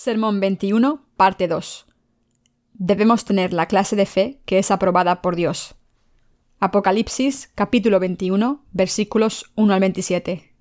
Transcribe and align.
Sermón 0.00 0.38
21, 0.38 1.02
parte 1.16 1.48
2. 1.48 1.86
Debemos 2.74 3.24
tener 3.24 3.52
la 3.52 3.66
clase 3.66 3.96
de 3.96 4.06
fe 4.06 4.40
que 4.44 4.60
es 4.60 4.70
aprobada 4.70 5.22
por 5.22 5.34
Dios. 5.34 5.74
Apocalipsis, 6.60 7.50
capítulo 7.56 7.98
21, 7.98 8.64
versículos 8.70 9.50
1 9.56 9.74
al 9.74 9.80
27. 9.80 10.54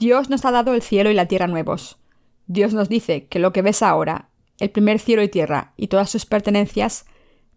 Dios 0.00 0.28
nos 0.28 0.44
ha 0.44 0.50
dado 0.50 0.74
el 0.74 0.82
cielo 0.82 1.08
y 1.08 1.14
la 1.14 1.26
tierra 1.26 1.46
nuevos. 1.46 2.00
Dios 2.48 2.74
nos 2.74 2.88
dice 2.88 3.28
que 3.28 3.38
lo 3.38 3.52
que 3.52 3.62
ves 3.62 3.80
ahora, 3.80 4.28
el 4.58 4.70
primer 4.70 4.98
cielo 4.98 5.22
y 5.22 5.28
tierra 5.28 5.72
y 5.76 5.86
todas 5.86 6.10
sus 6.10 6.26
pertenencias, 6.26 7.06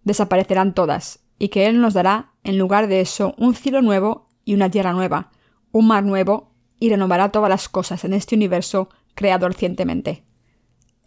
desaparecerán 0.03 0.75
todas, 0.75 1.21
y 1.39 1.49
que 1.49 1.65
Él 1.65 1.81
nos 1.81 1.95
dará, 1.95 2.33
en 2.43 2.59
lugar 2.59 2.87
de 2.87 3.01
eso, 3.01 3.33
un 3.39 3.55
cielo 3.55 3.81
nuevo 3.81 4.27
y 4.45 4.53
una 4.53 4.69
tierra 4.69 4.93
nueva, 4.93 5.31
un 5.71 5.87
mar 5.87 6.03
nuevo, 6.03 6.53
y 6.79 6.91
renovará 6.91 7.31
todas 7.31 7.49
las 7.49 7.69
cosas 7.69 8.03
en 8.03 8.13
este 8.13 8.35
universo 8.35 8.89
creado 9.15 9.47
recientemente. 9.47 10.28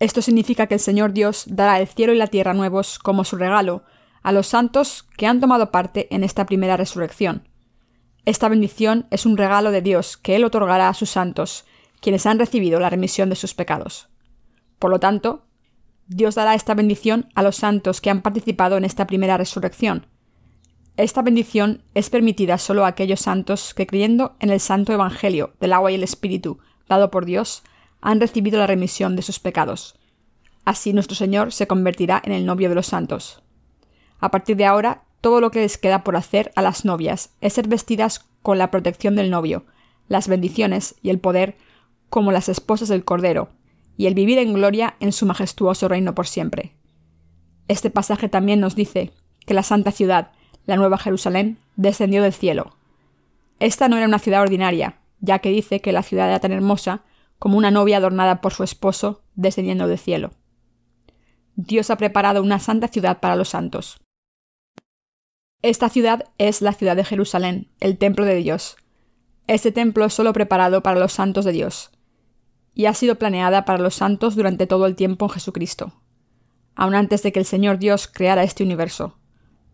Esto 0.03 0.21
significa 0.21 0.67
que 0.67 0.75
el 0.75 0.81
Señor 0.81 1.13
Dios 1.13 1.45
dará 1.47 1.79
el 1.79 1.87
cielo 1.87 2.13
y 2.13 2.17
la 2.17 2.27
tierra 2.27 2.55
nuevos 2.55 2.99
como 2.99 3.23
su 3.23 3.37
regalo 3.37 3.85
a 4.25 4.33
los 4.33 4.49
santos 4.49 5.05
que 5.17 5.29
han 5.29 5.39
tomado 5.39 5.71
parte 5.71 6.13
en 6.13 6.25
esta 6.25 6.45
primera 6.45 6.77
resurrección. 6.77 7.49
Esta 8.25 8.49
bendición 8.49 9.07
es 9.13 9.27
un 9.27 9.37
regalo 9.37 9.71
de 9.71 9.81
Dios 9.81 10.17
que 10.17 10.35
Él 10.35 10.43
otorgará 10.43 10.89
a 10.89 10.95
sus 10.95 11.11
santos, 11.11 11.67
quienes 12.01 12.27
han 12.27 12.41
recibido 12.41 12.81
la 12.81 12.91
remisión 12.91 13.31
de 13.31 13.37
sus 13.37 13.55
pecados. 13.55 14.09
Por 14.81 14.91
lo 14.91 14.99
tanto, 14.99 15.47
Dios 16.09 16.35
dará 16.35 16.57
esta 16.57 16.75
bendición 16.75 17.29
a 17.37 17.45
los 17.45 17.55
santos 17.55 18.01
que 18.01 18.11
han 18.11 18.23
participado 18.23 18.77
en 18.77 18.85
esta 18.85 19.07
primera 19.07 19.37
resurrección. 19.37 20.09
Esta 20.97 21.23
bendición 21.23 21.85
es 21.95 22.11
permitida 22.11 22.59
solo 22.59 22.85
a 22.85 22.89
aquellos 22.89 23.21
santos 23.21 23.73
que 23.73 23.87
creyendo 23.87 24.35
en 24.41 24.51
el 24.51 24.59
santo 24.59 24.93
Evangelio 24.93 25.53
del 25.61 25.73
agua 25.73 25.93
y 25.93 25.95
el 25.95 26.03
Espíritu 26.03 26.59
dado 26.89 27.13
por 27.13 27.25
Dios, 27.25 27.63
han 28.03 28.21
recibido 28.21 28.59
la 28.59 28.67
remisión 28.67 29.17
de 29.17 29.23
sus 29.23 29.39
pecados. 29.39 29.99
Así 30.65 30.93
nuestro 30.93 31.17
Señor 31.17 31.53
se 31.53 31.67
convertirá 31.67 32.21
en 32.25 32.33
el 32.33 32.45
novio 32.45 32.69
de 32.69 32.75
los 32.75 32.87
santos. 32.87 33.43
A 34.21 34.31
partir 34.31 34.57
de 34.57 34.67
ahora, 34.67 35.05
todo 35.21 35.41
lo 35.41 35.51
que 35.51 35.61
les 35.61 35.79
queda 35.79 36.05
por 36.05 36.17
hacer 36.17 36.53
a 36.57 36.63
las 36.63 36.85
novias 36.85 37.31
es 37.41 37.55
ser 37.55 37.69
vestidas 37.69 38.27
con 38.43 38.59
la 38.59 38.71
protección 38.71 39.15
del 39.15 39.31
novio, 39.31 39.65
las 40.09 40.29
bendiciones 40.29 40.97
y 41.01 41.11
el 41.11 41.21
poder 41.21 41.57
como 42.11 42.33
las 42.33 42.49
esposas 42.49 42.89
del 42.89 43.05
Cordero, 43.05 43.51
y 43.97 44.07
el 44.07 44.15
vivir 44.15 44.39
en 44.39 44.53
gloria 44.53 44.97
en 45.01 45.13
su 45.13 45.27
majestuoso 45.27 45.89
reino 45.89 46.15
por 46.15 46.27
siempre. 46.27 46.75
Este 47.69 47.89
pasaje 47.91 48.29
también 48.29 48.61
nos 48.61 48.75
dice 48.75 49.13
que 49.47 49.55
la 49.55 49.63
santa 49.63 49.93
ciudad, 49.93 50.33
la 50.67 50.77
Nueva 50.77 50.99
Jerusalén, 50.99 51.59
descendió 51.77 52.23
del 52.23 52.33
cielo. 52.33 52.77
Esta 53.61 53.89
no 53.89 53.97
era 53.97 54.07
una 54.07 54.19
ciudad 54.19 54.43
ordinaria, 54.43 54.99
ya 55.21 55.39
que 55.39 55.51
dice 55.51 55.81
que 55.81 55.93
la 55.93 56.03
ciudad 56.03 56.29
era 56.29 56.41
tan 56.41 56.53
hermosa 56.53 57.03
como 57.43 57.59
una 57.59 57.73
novia 57.73 57.97
adornada 57.97 58.41
por 58.41 58.53
su 58.53 58.63
esposo 58.63 59.25
descendiendo 59.35 59.89
del 59.89 59.99
cielo. 59.99 60.31
Dios 61.57 61.91
ha 61.91 61.97
preparado 61.97 62.41
una 62.41 62.61
santa 62.61 62.87
ciudad 62.87 63.19
para 63.19 63.35
los 63.35 63.49
santos. 63.49 63.99
Esta 65.61 65.89
ciudad 65.89 66.23
es 66.39 66.63
la 66.63 66.73
ciudad 66.73 66.95
de 66.95 67.03
Jerusalén, 67.05 67.73
el 67.81 67.99
templo 67.99 68.27
de 68.27 68.37
Dios. 68.37 68.77
Este 69.49 69.73
templo 69.73 70.05
es 70.05 70.15
solo 70.15 70.33
preparado 70.33 70.85
para 70.85 71.01
los 71.01 71.15
santos 71.15 71.45
de 71.45 71.51
Dios, 71.51 71.91
y 72.75 72.87
ha 72.87 72.95
sido 72.95 73.17
planeada 73.17 73.65
para 73.65 73.83
los 73.83 73.97
santos 73.97 74.37
durante 74.37 74.69
todo 74.69 74.87
el 74.87 74.95
tiempo 74.95 75.25
en 75.25 75.31
Jesucristo, 75.31 76.01
aun 76.77 76.95
antes 76.95 77.25
de 77.25 77.33
que 77.33 77.41
el 77.41 77.45
Señor 77.45 77.81
Dios 77.81 78.07
creara 78.07 78.45
este 78.45 78.63
universo. 78.63 79.19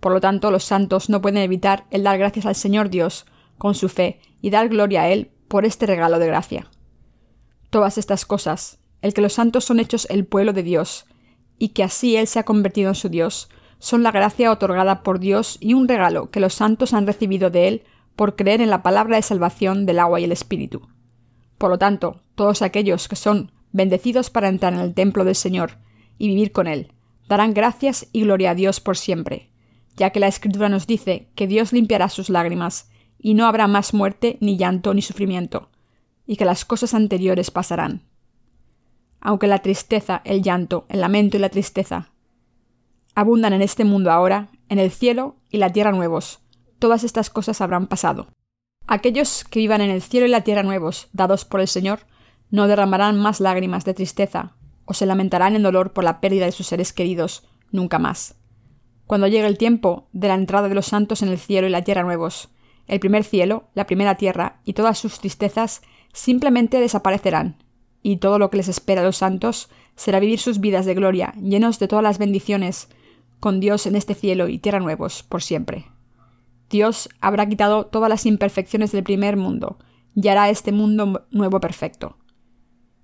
Por 0.01 0.13
lo 0.13 0.23
tanto, 0.23 0.51
los 0.51 0.65
santos 0.65 1.11
no 1.11 1.21
pueden 1.21 1.43
evitar 1.43 1.85
el 1.91 2.03
dar 2.03 2.17
gracias 2.17 2.47
al 2.47 2.55
Señor 2.55 2.89
Dios 2.89 3.27
con 3.59 3.75
su 3.75 3.91
fe 3.91 4.23
y 4.41 4.49
dar 4.49 4.71
gloria 4.71 5.03
a 5.03 5.11
Él 5.11 5.33
por 5.49 5.67
este 5.67 5.85
regalo 5.85 6.19
de 6.19 6.29
gracia 6.29 6.71
todas 7.71 7.99
estas 7.99 8.25
cosas, 8.25 8.79
el 9.03 9.15
que 9.15 9.21
los 9.21 9.35
santos 9.35 9.65
son 9.65 9.81
hechos 9.81 10.07
el 10.11 10.27
pueblo 10.27 10.53
de 10.53 10.63
Dios, 10.63 11.07
y 11.59 11.71
que 11.71 11.83
así 11.83 12.17
Él 12.17 12.27
se 12.27 12.39
ha 12.39 12.45
convertido 12.45 12.89
en 12.89 12.95
su 12.95 13.09
Dios, 13.09 13.49
son 13.79 14.03
la 14.03 14.11
gracia 14.11 14.51
otorgada 14.51 15.03
por 15.03 15.21
Dios 15.21 15.57
y 15.61 15.75
un 15.75 15.89
regalo 15.89 16.31
que 16.31 16.41
los 16.41 16.55
santos 16.55 16.95
han 16.95 17.07
recibido 17.07 17.51
de 17.51 17.69
Él 17.69 17.83
por 18.17 18.35
creer 18.35 18.61
en 18.61 18.71
la 18.71 18.83
palabra 18.83 19.17
de 19.17 19.23
salvación 19.23 19.87
del 19.87 20.01
agua 20.01 20.21
y 20.21 20.25
el 20.25 20.33
Espíritu. 20.33 20.89
Por 21.59 21.71
lo 21.71 21.79
tanto, 21.79 22.23
todos 22.35 22.63
aquellos 22.63 23.09
que 23.09 23.17
son 23.17 23.53
bendecidos 23.73 24.31
para 24.31 24.49
entrar 24.49 24.73
en 24.73 24.81
el 24.81 24.95
templo 24.95 25.25
del 25.25 25.37
Señor 25.37 25.79
y 26.19 26.29
vivir 26.29 26.53
con 26.53 26.67
Él, 26.67 26.93
darán 27.29 27.55
gracias 27.55 28.09
y 28.13 28.23
gloria 28.23 28.51
a 28.51 28.55
Dios 28.55 28.81
por 28.81 28.97
siempre, 28.97 29.51
ya 29.97 30.11
que 30.11 30.21
la 30.21 30.29
Escritura 30.29 30.69
nos 30.69 30.87
dice 30.87 31.31
que 31.35 31.47
Dios 31.47 31.73
limpiará 31.73 32.09
sus 32.09 32.31
lágrimas, 32.31 32.91
y 33.21 33.35
no 33.35 33.47
habrá 33.47 33.67
más 33.67 33.95
muerte, 33.95 34.39
ni 34.41 34.57
llanto, 34.57 34.95
ni 34.95 35.03
sufrimiento, 35.03 35.71
y 36.29 36.37
que 36.37 36.45
las 36.45 36.65
cosas 36.65 36.95
anteriores 36.95 37.51
pasarán. 37.51 38.03
Aunque 39.21 39.49
la 39.49 39.59
tristeza, 39.61 40.21
el 40.25 40.43
llanto, 40.43 40.85
el 40.91 41.01
lamento 41.01 41.39
y 41.39 41.41
la 41.41 41.49
tristeza 41.49 42.13
abundan 43.15 43.53
en 43.53 43.63
este 43.63 43.85
mundo 43.85 44.13
ahora, 44.13 44.51
en 44.69 44.79
el 44.79 44.93
cielo 44.93 45.35
y 45.51 45.59
la 45.59 45.73
tierra 45.73 45.91
nuevos, 45.91 46.39
todas 46.79 47.03
estas 47.03 47.31
cosas 47.31 47.61
habrán 47.61 47.89
pasado. 47.89 48.29
Aquellos 48.87 49.43
que 49.43 49.59
vivan 49.59 49.81
en 49.81 49.91
el 49.91 50.03
cielo 50.03 50.27
y 50.27 50.29
la 50.29 50.43
tierra 50.43 50.63
nuevos, 50.63 51.09
dados 51.13 51.45
por 51.45 51.61
el 51.61 51.67
Señor, 51.67 52.01
no 52.51 52.69
derramarán 52.69 53.19
más 53.19 53.41
lágrimas 53.41 53.85
de 53.85 53.95
tristeza, 53.95 54.55
o 54.85 54.95
se 54.95 55.05
lamentarán 55.05 55.57
en 55.57 55.65
dolor 55.65 55.93
por 55.93 56.05
la 56.05 56.21
pérdida 56.21 56.45
de 56.45 56.53
sus 56.53 56.69
seres 56.69 56.93
queridos, 56.93 57.49
nunca 57.73 57.99
más. 57.99 58.37
Cuando 59.07 59.27
llegue 59.27 59.49
el 59.49 59.59
tiempo 59.59 60.09
de 60.13 60.29
la 60.29 60.35
entrada 60.35 60.69
de 60.69 60.77
los 60.77 60.87
santos 60.87 61.23
en 61.23 61.31
el 61.31 61.39
cielo 61.39 61.67
y 61.67 61.71
la 61.71 61.83
tierra 61.83 62.05
nuevos, 62.05 62.51
el 62.87 63.01
primer 63.01 63.25
cielo, 63.25 63.69
la 63.75 63.87
primera 63.87 64.15
tierra 64.15 64.61
y 64.65 64.75
todas 64.75 64.97
sus 64.97 65.19
tristezas 65.19 65.83
simplemente 66.13 66.81
desaparecerán, 66.81 67.63
y 68.03 68.19
todo 68.19 68.39
lo 68.39 68.51
que 68.51 68.59
les 68.59 68.69
espera 68.69 69.01
a 69.01 69.05
los 69.05 69.17
santos 69.17 69.69
será 69.97 70.21
vivir 70.21 70.39
sus 70.39 70.61
vidas 70.61 70.87
de 70.87 70.95
gloria, 70.95 71.35
llenos 71.41 71.79
de 71.79 71.89
todas 71.89 72.03
las 72.03 72.19
bendiciones, 72.19 72.89
con 73.41 73.61
Dios 73.61 73.87
en 73.87 73.97
este 73.97 74.15
cielo 74.15 74.49
y 74.49 74.59
tierra 74.59 74.81
nuevos, 74.81 75.23
por 75.23 75.43
siempre. 75.43 75.87
Dios 76.71 77.09
habrá 77.21 77.49
quitado 77.49 77.87
todas 77.87 78.09
las 78.09 78.27
imperfecciones 78.27 78.93
del 78.93 79.05
primer 79.05 79.37
mundo, 79.37 79.79
y 80.15 80.29
hará 80.29 80.51
este 80.51 80.73
mundo 80.73 81.27
nuevo 81.31 81.61
perfecto. 81.61 82.17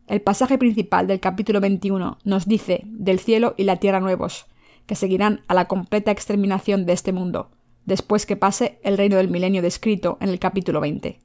El 0.06 0.20
pasaje 0.20 0.58
principal 0.58 1.06
del 1.06 1.20
capítulo 1.20 1.60
21 1.60 2.18
nos 2.24 2.46
dice 2.46 2.82
del 2.84 3.18
cielo 3.18 3.54
y 3.56 3.64
la 3.64 3.76
tierra 3.76 4.00
nuevos, 4.00 4.46
que 4.86 4.96
seguirán 4.96 5.42
a 5.48 5.54
la 5.54 5.66
completa 5.66 6.10
exterminación 6.10 6.84
de 6.84 6.92
este 6.92 7.12
mundo, 7.12 7.50
después 7.86 8.26
que 8.26 8.36
pase 8.36 8.78
el 8.82 8.98
reino 8.98 9.16
del 9.16 9.30
milenio 9.30 9.62
descrito 9.62 10.18
en 10.20 10.28
el 10.28 10.38
capítulo 10.38 10.80
20. 10.80 11.20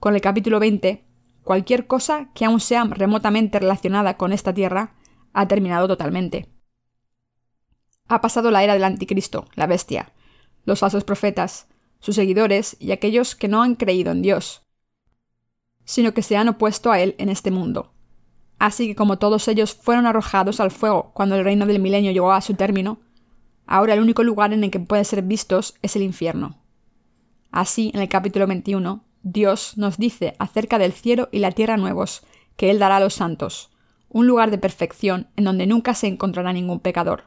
Con 0.00 0.14
el 0.14 0.20
capítulo 0.20 0.60
20, 0.60 1.04
cualquier 1.42 1.88
cosa 1.88 2.30
que 2.32 2.44
aún 2.44 2.60
sea 2.60 2.84
remotamente 2.84 3.58
relacionada 3.58 4.16
con 4.16 4.32
esta 4.32 4.54
tierra 4.54 4.94
ha 5.32 5.48
terminado 5.48 5.88
totalmente. 5.88 6.48
Ha 8.06 8.20
pasado 8.20 8.52
la 8.52 8.62
era 8.62 8.74
del 8.74 8.84
anticristo, 8.84 9.46
la 9.54 9.66
bestia, 9.66 10.12
los 10.64 10.78
falsos 10.78 11.02
profetas, 11.02 11.66
sus 11.98 12.14
seguidores 12.14 12.76
y 12.78 12.92
aquellos 12.92 13.34
que 13.34 13.48
no 13.48 13.62
han 13.62 13.74
creído 13.74 14.12
en 14.12 14.22
Dios, 14.22 14.62
sino 15.84 16.14
que 16.14 16.22
se 16.22 16.36
han 16.36 16.48
opuesto 16.48 16.92
a 16.92 17.00
él 17.00 17.16
en 17.18 17.28
este 17.28 17.50
mundo. 17.50 17.92
Así 18.60 18.86
que 18.86 18.94
como 18.94 19.18
todos 19.18 19.48
ellos 19.48 19.74
fueron 19.74 20.06
arrojados 20.06 20.60
al 20.60 20.70
fuego 20.70 21.10
cuando 21.12 21.34
el 21.34 21.44
reino 21.44 21.66
del 21.66 21.80
milenio 21.80 22.12
llegó 22.12 22.32
a 22.32 22.40
su 22.40 22.54
término, 22.54 23.00
ahora 23.66 23.94
el 23.94 24.00
único 24.00 24.22
lugar 24.22 24.52
en 24.52 24.62
el 24.62 24.70
que 24.70 24.78
pueden 24.78 25.04
ser 25.04 25.22
vistos 25.22 25.74
es 25.82 25.96
el 25.96 26.02
infierno. 26.02 26.62
Así, 27.50 27.90
en 27.94 28.00
el 28.00 28.08
capítulo 28.08 28.46
21, 28.46 29.07
Dios 29.30 29.76
nos 29.76 29.98
dice 29.98 30.34
acerca 30.38 30.78
del 30.78 30.92
cielo 30.92 31.28
y 31.30 31.40
la 31.40 31.52
tierra 31.52 31.76
nuevos, 31.76 32.22
que 32.56 32.70
Él 32.70 32.78
dará 32.78 32.96
a 32.96 33.00
los 33.00 33.12
santos, 33.12 33.70
un 34.08 34.26
lugar 34.26 34.50
de 34.50 34.56
perfección 34.56 35.28
en 35.36 35.44
donde 35.44 35.66
nunca 35.66 35.92
se 35.92 36.06
encontrará 36.06 36.54
ningún 36.54 36.80
pecador. 36.80 37.24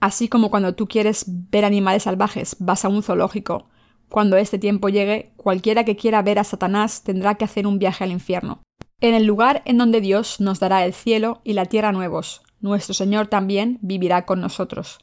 Así 0.00 0.28
como 0.28 0.50
cuando 0.50 0.74
tú 0.74 0.88
quieres 0.88 1.24
ver 1.28 1.64
animales 1.64 2.02
salvajes, 2.02 2.56
vas 2.58 2.84
a 2.84 2.88
un 2.88 3.04
zoológico. 3.04 3.68
Cuando 4.08 4.36
este 4.36 4.58
tiempo 4.58 4.88
llegue, 4.88 5.32
cualquiera 5.36 5.84
que 5.84 5.94
quiera 5.94 6.22
ver 6.22 6.40
a 6.40 6.44
Satanás 6.44 7.04
tendrá 7.04 7.36
que 7.36 7.44
hacer 7.44 7.68
un 7.68 7.78
viaje 7.78 8.02
al 8.02 8.10
infierno. 8.10 8.62
En 9.00 9.14
el 9.14 9.26
lugar 9.26 9.62
en 9.64 9.78
donde 9.78 10.00
Dios 10.00 10.40
nos 10.40 10.58
dará 10.58 10.84
el 10.84 10.92
cielo 10.92 11.40
y 11.44 11.52
la 11.52 11.66
tierra 11.66 11.92
nuevos, 11.92 12.42
nuestro 12.60 12.94
Señor 12.94 13.28
también 13.28 13.78
vivirá 13.80 14.26
con 14.26 14.40
nosotros. 14.40 14.98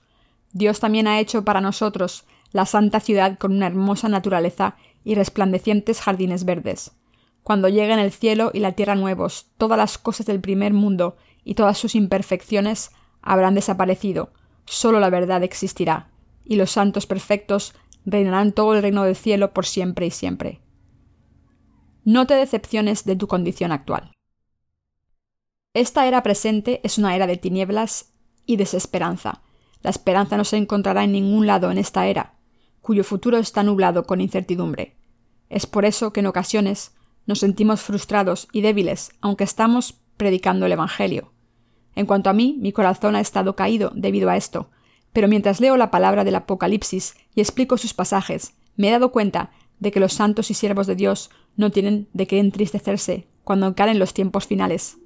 Dios 0.52 0.82
también 0.82 1.08
ha 1.08 1.20
hecho 1.22 1.46
para 1.46 1.62
nosotros 1.62 2.26
la 2.52 2.66
santa 2.66 3.00
ciudad 3.00 3.38
con 3.38 3.54
una 3.54 3.68
hermosa 3.68 4.10
naturaleza 4.10 4.76
y 5.04 5.16
resplandecientes 5.16 6.02
jardines 6.02 6.46
verdes. 6.46 6.92
Cuando 7.44 7.68
lleguen 7.68 8.00
el 8.00 8.12
cielo 8.12 8.52
y 8.54 8.60
la 8.60 8.72
tierra 8.72 8.96
nuevos, 8.96 9.48
todas 9.58 9.78
las 9.78 9.98
cosas 9.98 10.26
del 10.26 10.40
primer 10.40 10.74
mundo 10.74 11.18
y 11.44 11.56
todas 11.56 11.78
sus 11.78 11.96
imperfecciones 11.96 12.92
habrán 13.22 13.56
desaparecido, 13.56 14.32
solo 14.66 15.00
la 15.00 15.10
verdad 15.10 15.44
existirá, 15.44 16.10
y 16.46 16.56
los 16.56 16.72
santos 16.72 17.06
perfectos 17.06 17.74
reinarán 18.06 18.52
todo 18.52 18.74
el 18.74 18.82
reino 18.82 19.04
del 19.04 19.16
cielo 19.16 19.54
por 19.54 19.66
siempre 19.66 20.06
y 20.06 20.12
siempre. 20.12 20.62
No 22.06 22.28
te 22.28 22.34
decepciones 22.34 23.06
de 23.06 23.16
tu 23.16 23.28
condición 23.28 23.72
actual. 23.72 24.12
Esta 25.74 26.06
era 26.08 26.22
presente 26.22 26.82
es 26.84 26.98
una 26.98 27.16
era 27.16 27.28
de 27.28 27.38
tinieblas 27.38 28.14
y 28.46 28.58
desesperanza. 28.58 29.42
La 29.82 29.90
esperanza 29.90 30.38
no 30.38 30.44
se 30.44 30.58
encontrará 30.58 31.04
en 31.04 31.14
ningún 31.14 31.48
lado 31.48 31.72
en 31.72 31.78
esta 31.78 32.08
era, 32.08 32.36
cuyo 32.84 33.06
futuro 33.06 33.38
está 33.38 33.64
nublado 33.64 34.04
con 34.04 34.20
incertidumbre. 34.20 34.98
Es 35.50 35.66
por 35.66 35.86
eso 35.86 36.12
que 36.12 36.20
en 36.20 36.28
ocasiones 36.28 36.92
nos 37.26 37.40
sentimos 37.40 37.82
frustrados 37.82 38.50
y 38.52 38.60
débiles, 38.60 39.14
aunque 39.22 39.46
estamos 39.46 39.96
predicando 40.18 40.66
el 40.66 40.74
Evangelio. 40.74 41.32
En 41.96 42.06
cuanto 42.06 42.30
a 42.30 42.34
mí, 42.34 42.58
mi 42.60 42.74
corazón 42.74 43.16
ha 43.16 43.22
estado 43.22 43.56
caído 43.56 43.94
debido 43.96 44.30
a 44.30 44.36
esto, 44.36 44.70
pero 45.14 45.30
mientras 45.30 45.62
leo 45.62 45.78
la 45.78 45.92
palabra 45.92 46.26
del 46.26 46.36
Apocalipsis 46.36 47.16
y 47.34 47.40
explico 47.40 47.78
sus 47.78 47.94
pasajes, 47.94 48.54
me 48.76 48.90
he 48.90 48.92
dado 48.92 49.14
cuenta 49.14 49.52
de 49.80 49.92
que 49.92 50.02
los 50.02 50.12
santos 50.12 50.52
y 50.52 50.54
siervos 50.54 50.86
de 50.86 50.96
Dios 50.96 51.30
no 51.56 51.72
tienen 51.72 52.10
de 52.12 52.28
qué 52.28 52.40
entristecerse 52.40 53.28
cuando 53.46 53.68
encaren 53.68 53.98
los 53.98 54.14
tiempos 54.14 54.46
finales, 54.46 54.98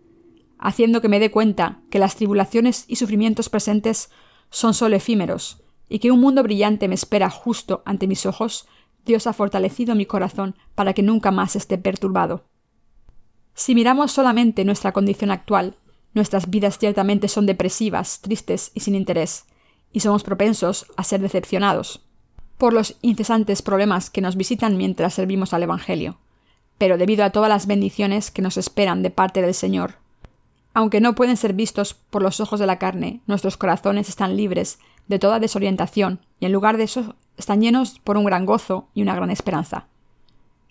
haciendo 0.57 0.99
que 0.99 1.09
me 1.09 1.19
dé 1.19 1.29
cuenta 1.29 1.81
que 1.91 1.99
las 1.99 2.15
tribulaciones 2.15 2.85
y 2.87 2.95
sufrimientos 2.95 3.49
presentes 3.49 4.09
son 4.49 4.73
solo 4.73 4.95
efímeros, 4.95 5.61
y 5.89 5.99
que 5.99 6.11
un 6.11 6.19
mundo 6.19 6.43
brillante 6.43 6.87
me 6.87 6.95
espera 6.95 7.29
justo 7.29 7.81
ante 7.85 8.07
mis 8.07 8.25
ojos, 8.25 8.67
Dios 9.05 9.27
ha 9.27 9.33
fortalecido 9.33 9.95
mi 9.95 10.05
corazón 10.05 10.55
para 10.75 10.93
que 10.93 11.03
nunca 11.03 11.31
más 11.31 11.55
esté 11.55 11.77
perturbado. 11.77 12.43
Si 13.53 13.73
miramos 13.73 14.11
solamente 14.11 14.65
nuestra 14.65 14.91
condición 14.91 15.31
actual, 15.31 15.75
nuestras 16.13 16.49
vidas 16.49 16.77
ciertamente 16.77 17.27
son 17.27 17.45
depresivas, 17.45 18.21
tristes 18.21 18.71
y 18.73 18.81
sin 18.81 18.95
interés, 18.95 19.45
y 19.93 20.01
somos 20.01 20.23
propensos 20.23 20.87
a 20.97 21.03
ser 21.03 21.21
decepcionados 21.21 22.03
por 22.57 22.73
los 22.73 22.97
incesantes 23.01 23.61
problemas 23.61 24.09
que 24.09 24.21
nos 24.21 24.35
visitan 24.35 24.77
mientras 24.77 25.13
servimos 25.13 25.53
al 25.53 25.63
Evangelio, 25.63 26.17
pero 26.77 26.97
debido 26.97 27.23
a 27.23 27.29
todas 27.29 27.49
las 27.49 27.67
bendiciones 27.67 28.31
que 28.31 28.41
nos 28.41 28.57
esperan 28.57 29.03
de 29.03 29.11
parte 29.11 29.41
del 29.41 29.53
Señor. 29.53 29.95
Aunque 30.73 31.01
no 31.01 31.15
pueden 31.15 31.37
ser 31.37 31.53
vistos 31.53 31.93
por 31.93 32.21
los 32.21 32.39
ojos 32.39 32.59
de 32.59 32.65
la 32.65 32.79
carne, 32.79 33.21
nuestros 33.27 33.57
corazones 33.57 34.09
están 34.09 34.37
libres 34.37 34.79
de 35.07 35.19
toda 35.19 35.39
desorientación 35.39 36.19
y 36.39 36.45
en 36.45 36.51
lugar 36.51 36.77
de 36.77 36.83
eso 36.83 37.15
están 37.37 37.61
llenos 37.61 37.99
por 37.99 38.17
un 38.17 38.25
gran 38.25 38.45
gozo 38.45 38.87
y 38.93 39.01
una 39.01 39.15
gran 39.15 39.29
esperanza. 39.29 39.87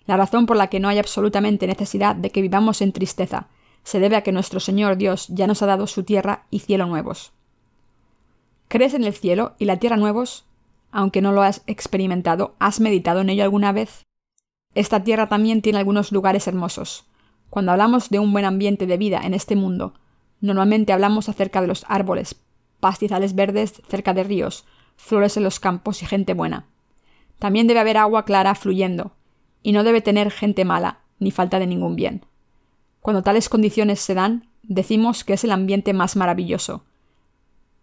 La 0.05 0.17
razón 0.17 0.45
por 0.45 0.57
la 0.57 0.67
que 0.67 0.79
no 0.79 0.87
hay 0.87 0.99
absolutamente 0.99 1.67
necesidad 1.67 2.15
de 2.15 2.29
que 2.29 2.41
vivamos 2.41 2.81
en 2.81 2.93
tristeza 2.93 3.47
se 3.83 3.99
debe 3.99 4.15
a 4.15 4.21
que 4.21 4.31
nuestro 4.31 4.59
Señor 4.59 4.97
Dios 4.97 5.27
ya 5.29 5.47
nos 5.47 5.61
ha 5.61 5.65
dado 5.65 5.87
su 5.87 6.03
tierra 6.03 6.45
y 6.49 6.59
cielo 6.59 6.85
nuevos. 6.85 7.31
¿Crees 8.67 8.93
en 8.93 9.05
el 9.05 9.13
cielo 9.13 9.53
y 9.59 9.65
la 9.65 9.77
tierra 9.77 9.95
nuevos? 9.95 10.45
Aunque 10.91 11.21
no 11.21 11.31
lo 11.31 11.41
has 11.41 11.61
experimentado, 11.67 12.55
¿has 12.59 12.79
meditado 12.79 13.21
en 13.21 13.29
ello 13.29 13.43
alguna 13.43 13.71
vez? 13.71 14.03
Esta 14.75 15.03
tierra 15.03 15.29
también 15.29 15.61
tiene 15.61 15.79
algunos 15.79 16.11
lugares 16.11 16.47
hermosos. 16.47 17.05
Cuando 17.49 17.71
hablamos 17.71 18.09
de 18.09 18.19
un 18.19 18.33
buen 18.33 18.45
ambiente 18.45 18.87
de 18.87 18.97
vida 18.97 19.21
en 19.23 19.33
este 19.33 19.55
mundo, 19.55 19.93
normalmente 20.41 20.91
hablamos 20.91 21.29
acerca 21.29 21.61
de 21.61 21.67
los 21.67 21.85
árboles, 21.87 22.35
pastizales 22.79 23.35
verdes 23.35 23.81
cerca 23.87 24.13
de 24.13 24.23
ríos, 24.23 24.65
flores 24.95 25.37
en 25.37 25.43
los 25.43 25.59
campos 25.59 26.01
y 26.01 26.05
gente 26.05 26.33
buena. 26.33 26.67
También 27.39 27.67
debe 27.67 27.79
haber 27.79 27.97
agua 27.97 28.25
clara 28.25 28.55
fluyendo, 28.55 29.13
y 29.61 29.71
no 29.71 29.83
debe 29.83 30.01
tener 30.01 30.31
gente 30.31 30.65
mala, 30.65 31.01
ni 31.19 31.31
falta 31.31 31.59
de 31.59 31.67
ningún 31.67 31.95
bien. 31.95 32.25
Cuando 33.01 33.23
tales 33.23 33.49
condiciones 33.49 33.99
se 33.99 34.13
dan, 34.13 34.49
decimos 34.63 35.23
que 35.23 35.33
es 35.33 35.43
el 35.43 35.51
ambiente 35.51 35.93
más 35.93 36.15
maravilloso. 36.15 36.85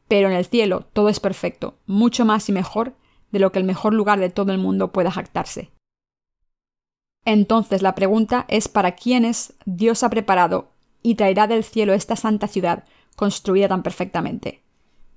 Pero 0.08 0.28
en 0.28 0.34
el 0.34 0.44
cielo 0.44 0.86
todo 0.92 1.08
es 1.08 1.20
perfecto, 1.20 1.78
mucho 1.86 2.24
más 2.24 2.48
y 2.48 2.52
mejor 2.52 2.94
de 3.30 3.38
lo 3.38 3.52
que 3.52 3.58
el 3.58 3.64
mejor 3.64 3.94
lugar 3.94 4.18
de 4.20 4.30
todo 4.30 4.52
el 4.52 4.58
mundo 4.58 4.92
pueda 4.92 5.10
jactarse. 5.10 5.70
Entonces 7.24 7.82
la 7.82 7.94
pregunta 7.94 8.44
es 8.48 8.68
para 8.68 8.92
quiénes 8.92 9.54
Dios 9.64 10.02
ha 10.02 10.10
preparado 10.10 10.72
y 11.02 11.14
traerá 11.14 11.46
del 11.46 11.64
cielo 11.64 11.94
esta 11.94 12.16
santa 12.16 12.48
ciudad 12.48 12.84
construida 13.16 13.68
tan 13.68 13.82
perfectamente. 13.82 14.63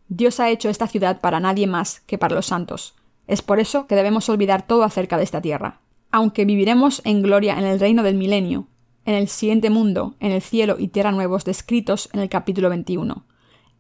Dios 0.10 0.40
ha 0.40 0.50
hecho 0.50 0.70
esta 0.70 0.88
ciudad 0.88 1.20
para 1.20 1.40
nadie 1.40 1.68
más 1.68 2.02
que 2.02 2.18
para 2.18 2.36
los 2.36 2.46
santos. 2.46 2.96
Es 3.28 3.42
por 3.42 3.60
eso 3.60 3.88
que 3.88 3.96
debemos 3.96 4.30
olvidar 4.30 4.66
todo 4.66 4.84
acerca 4.84 5.18
de 5.18 5.24
esta 5.24 5.42
tierra. 5.42 5.82
Aunque 6.12 6.46
viviremos 6.46 7.02
en 7.04 7.22
gloria 7.22 7.58
en 7.58 7.66
el 7.66 7.80
reino 7.80 8.04
del 8.04 8.16
milenio, 8.16 8.68
en 9.06 9.16
el 9.16 9.28
siguiente 9.28 9.70
mundo, 9.70 10.16
en 10.20 10.32
el 10.32 10.42
cielo 10.42 10.76
y 10.80 10.88
tierra 10.88 11.12
nuevos 11.12 11.46
descritos 11.46 12.10
en 12.14 12.22
el 12.22 12.30
capítulo 12.30 12.70
21, 12.70 13.26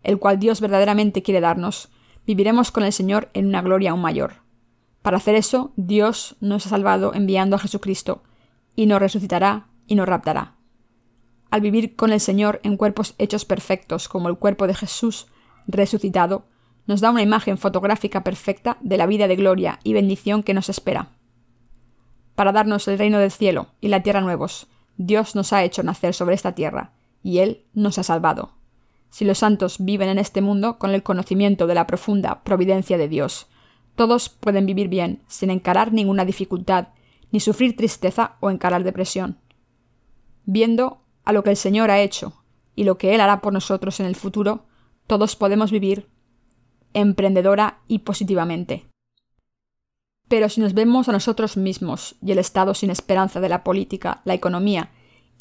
el 0.03 0.19
cual 0.19 0.39
Dios 0.39 0.61
verdaderamente 0.61 1.21
quiere 1.21 1.41
darnos, 1.41 1.89
viviremos 2.25 2.71
con 2.71 2.83
el 2.83 2.93
Señor 2.93 3.29
en 3.33 3.47
una 3.47 3.61
gloria 3.61 3.91
aún 3.91 4.01
mayor. 4.01 4.35
Para 5.01 5.17
hacer 5.17 5.35
eso, 5.35 5.71
Dios 5.77 6.35
nos 6.41 6.65
ha 6.65 6.69
salvado 6.69 7.13
enviando 7.13 7.55
a 7.55 7.59
Jesucristo, 7.59 8.23
y 8.75 8.85
nos 8.85 8.99
resucitará 8.99 9.67
y 9.87 9.95
nos 9.95 10.07
raptará. 10.07 10.55
Al 11.49 11.61
vivir 11.61 11.95
con 11.95 12.11
el 12.11 12.19
Señor 12.19 12.59
en 12.63 12.77
cuerpos 12.77 13.15
hechos 13.17 13.45
perfectos 13.45 14.07
como 14.07 14.29
el 14.29 14.37
cuerpo 14.37 14.67
de 14.67 14.75
Jesús, 14.75 15.27
resucitado, 15.67 16.45
nos 16.85 17.01
da 17.01 17.11
una 17.11 17.21
imagen 17.21 17.57
fotográfica 17.57 18.23
perfecta 18.23 18.77
de 18.81 18.97
la 18.97 19.05
vida 19.05 19.27
de 19.27 19.35
gloria 19.35 19.79
y 19.83 19.93
bendición 19.93 20.41
que 20.41 20.53
nos 20.53 20.69
espera. 20.69 21.09
Para 22.35 22.51
darnos 22.51 22.87
el 22.87 22.97
reino 22.97 23.19
del 23.19 23.31
cielo 23.31 23.67
y 23.81 23.89
la 23.89 24.03
tierra 24.03 24.21
nuevos, 24.21 24.67
Dios 24.95 25.35
nos 25.35 25.53
ha 25.53 25.63
hecho 25.63 25.83
nacer 25.83 26.13
sobre 26.13 26.35
esta 26.35 26.53
tierra, 26.53 26.93
y 27.23 27.39
Él 27.39 27.65
nos 27.73 27.97
ha 27.97 28.03
salvado. 28.03 28.53
Si 29.09 29.25
los 29.25 29.39
santos 29.39 29.77
viven 29.79 30.09
en 30.09 30.19
este 30.19 30.41
mundo 30.41 30.77
con 30.77 30.91
el 30.91 31.03
conocimiento 31.03 31.67
de 31.67 31.75
la 31.75 31.87
profunda 31.87 32.43
providencia 32.43 32.97
de 32.97 33.07
Dios, 33.07 33.47
todos 33.95 34.29
pueden 34.29 34.65
vivir 34.65 34.87
bien, 34.87 35.23
sin 35.27 35.49
encarar 35.49 35.91
ninguna 35.91 36.25
dificultad, 36.25 36.89
ni 37.31 37.39
sufrir 37.39 37.75
tristeza 37.75 38.35
o 38.39 38.51
encarar 38.51 38.83
depresión. 38.83 39.39
Viendo 40.45 41.01
a 41.25 41.33
lo 41.33 41.43
que 41.43 41.49
el 41.49 41.57
Señor 41.57 41.89
ha 41.89 41.99
hecho 41.99 42.33
y 42.75 42.83
lo 42.83 42.97
que 42.99 43.15
Él 43.15 43.21
hará 43.21 43.41
por 43.41 43.51
nosotros 43.51 43.99
en 43.99 44.05
el 44.05 44.15
futuro, 44.15 44.66
todos 45.07 45.37
podemos 45.37 45.71
vivir 45.71 46.09
emprendedora 46.93 47.79
y 47.87 47.99
positivamente. 47.99 48.85
Pero 50.27 50.49
si 50.49 50.59
nos 50.59 50.73
vemos 50.73 51.07
a 51.07 51.13
nosotros 51.13 51.55
mismos 51.55 52.15
y 52.21 52.33
el 52.33 52.39
estado 52.39 52.73
sin 52.73 52.89
esperanza 52.89 53.39
de 53.39 53.49
la 53.49 53.63
política, 53.63 54.21
la 54.25 54.33
economía 54.33 54.91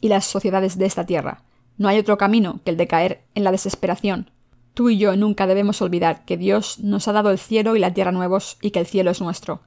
y 0.00 0.08
las 0.08 0.24
sociedades 0.26 0.78
de 0.78 0.86
esta 0.86 1.04
tierra, 1.04 1.42
no 1.76 1.88
hay 1.88 1.98
otro 1.98 2.16
camino 2.16 2.60
que 2.64 2.70
el 2.70 2.76
de 2.76 2.86
caer 2.86 3.24
en 3.34 3.42
la 3.42 3.50
desesperación. 3.50 4.30
Tú 4.74 4.90
y 4.90 4.98
yo 4.98 5.16
nunca 5.16 5.46
debemos 5.46 5.82
olvidar 5.82 6.24
que 6.24 6.36
Dios 6.36 6.78
nos 6.78 7.08
ha 7.08 7.12
dado 7.12 7.30
el 7.30 7.38
cielo 7.38 7.74
y 7.74 7.80
la 7.80 7.92
tierra 7.92 8.12
nuevos 8.12 8.58
y 8.60 8.70
que 8.70 8.78
el 8.78 8.86
cielo 8.86 9.10
es 9.10 9.20
nuestro. 9.20 9.62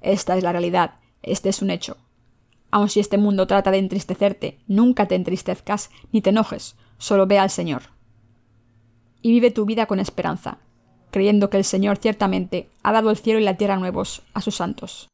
Esta 0.00 0.36
es 0.36 0.42
la 0.42 0.52
realidad, 0.52 1.00
este 1.22 1.50
es 1.50 1.60
un 1.60 1.70
hecho. 1.70 1.98
Aun 2.70 2.88
si 2.88 3.00
este 3.00 3.18
mundo 3.18 3.46
trata 3.46 3.70
de 3.70 3.78
entristecerte, 3.78 4.60
nunca 4.66 5.06
te 5.06 5.14
entristezcas 5.14 5.90
ni 6.10 6.22
te 6.22 6.30
enojes, 6.30 6.76
solo 6.96 7.26
ve 7.26 7.38
al 7.38 7.50
Señor 7.50 7.91
y 9.22 9.30
vive 9.30 9.50
tu 9.50 9.64
vida 9.64 9.86
con 9.86 10.00
esperanza, 10.00 10.58
creyendo 11.10 11.48
que 11.48 11.56
el 11.56 11.64
Señor 11.64 11.96
ciertamente 11.96 12.68
ha 12.82 12.92
dado 12.92 13.10
el 13.10 13.16
cielo 13.16 13.38
y 13.38 13.44
la 13.44 13.56
tierra 13.56 13.76
nuevos 13.76 14.22
a 14.34 14.40
sus 14.40 14.56
santos. 14.56 15.08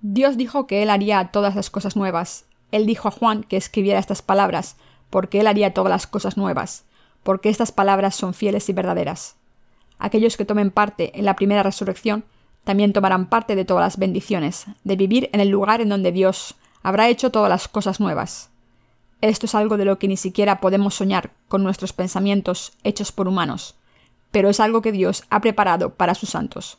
Dios 0.00 0.36
dijo 0.36 0.66
que 0.66 0.82
Él 0.82 0.90
haría 0.90 1.30
todas 1.32 1.54
las 1.54 1.70
cosas 1.70 1.96
nuevas. 1.96 2.44
Él 2.70 2.86
dijo 2.86 3.08
a 3.08 3.12
Juan 3.12 3.44
que 3.44 3.56
escribiera 3.56 4.00
estas 4.00 4.20
palabras, 4.22 4.76
porque 5.10 5.40
Él 5.40 5.46
haría 5.46 5.74
todas 5.74 5.90
las 5.90 6.06
cosas 6.06 6.36
nuevas, 6.36 6.84
porque 7.22 7.48
estas 7.48 7.72
palabras 7.72 8.14
son 8.14 8.34
fieles 8.34 8.68
y 8.68 8.72
verdaderas. 8.72 9.36
Aquellos 9.98 10.36
que 10.36 10.44
tomen 10.44 10.70
parte 10.70 11.18
en 11.18 11.24
la 11.24 11.36
primera 11.36 11.62
resurrección 11.62 12.24
también 12.64 12.92
tomarán 12.92 13.26
parte 13.26 13.54
de 13.56 13.64
todas 13.64 13.82
las 13.82 13.96
bendiciones, 13.96 14.66
de 14.84 14.96
vivir 14.96 15.30
en 15.32 15.40
el 15.40 15.48
lugar 15.48 15.80
en 15.80 15.88
donde 15.88 16.12
Dios 16.12 16.56
habrá 16.82 17.08
hecho 17.08 17.30
todas 17.30 17.48
las 17.48 17.68
cosas 17.68 18.00
nuevas. 18.00 18.51
Esto 19.22 19.46
es 19.46 19.54
algo 19.54 19.76
de 19.76 19.84
lo 19.84 20.00
que 20.00 20.08
ni 20.08 20.16
siquiera 20.16 20.60
podemos 20.60 20.96
soñar 20.96 21.30
con 21.46 21.62
nuestros 21.62 21.92
pensamientos 21.92 22.72
hechos 22.82 23.12
por 23.12 23.28
humanos, 23.28 23.76
pero 24.32 24.50
es 24.50 24.58
algo 24.58 24.82
que 24.82 24.90
Dios 24.90 25.22
ha 25.30 25.40
preparado 25.40 25.94
para 25.94 26.16
sus 26.16 26.30
santos. 26.30 26.78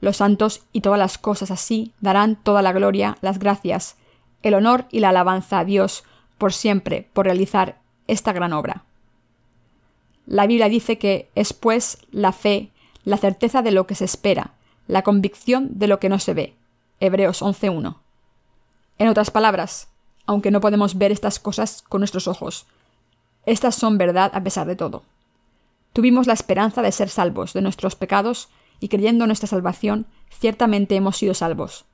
Los 0.00 0.18
santos 0.18 0.64
y 0.72 0.82
todas 0.82 0.98
las 0.98 1.16
cosas 1.16 1.50
así 1.50 1.94
darán 2.00 2.36
toda 2.36 2.60
la 2.60 2.72
gloria, 2.72 3.16
las 3.22 3.38
gracias, 3.38 3.96
el 4.42 4.52
honor 4.52 4.84
y 4.90 5.00
la 5.00 5.08
alabanza 5.08 5.60
a 5.60 5.64
Dios 5.64 6.04
por 6.36 6.52
siempre 6.52 7.08
por 7.14 7.24
realizar 7.24 7.78
esta 8.06 8.32
gran 8.34 8.52
obra. 8.52 8.84
La 10.26 10.46
Biblia 10.46 10.68
dice 10.68 10.98
que 10.98 11.30
es 11.34 11.54
pues 11.54 11.98
la 12.10 12.32
fe, 12.32 12.70
la 13.04 13.16
certeza 13.16 13.62
de 13.62 13.70
lo 13.70 13.86
que 13.86 13.94
se 13.94 14.04
espera, 14.04 14.52
la 14.88 15.02
convicción 15.02 15.70
de 15.78 15.86
lo 15.86 16.00
que 16.00 16.10
no 16.10 16.18
se 16.18 16.34
ve. 16.34 16.54
Hebreos 17.00 17.40
11.1. 17.40 17.96
En 18.98 19.08
otras 19.08 19.30
palabras, 19.30 19.88
aunque 20.26 20.50
no 20.50 20.60
podemos 20.60 20.96
ver 20.98 21.12
estas 21.12 21.38
cosas 21.38 21.82
con 21.82 22.00
nuestros 22.00 22.28
ojos. 22.28 22.66
Estas 23.46 23.74
son 23.74 23.98
verdad 23.98 24.30
a 24.34 24.42
pesar 24.42 24.66
de 24.66 24.76
todo. 24.76 25.02
Tuvimos 25.92 26.26
la 26.26 26.32
esperanza 26.32 26.82
de 26.82 26.92
ser 26.92 27.08
salvos 27.08 27.52
de 27.52 27.62
nuestros 27.62 27.96
pecados 27.96 28.48
y 28.80 28.88
creyendo 28.88 29.24
en 29.24 29.28
nuestra 29.28 29.48
salvación, 29.48 30.06
ciertamente 30.30 30.96
hemos 30.96 31.16
sido 31.16 31.34
salvos. 31.34 31.84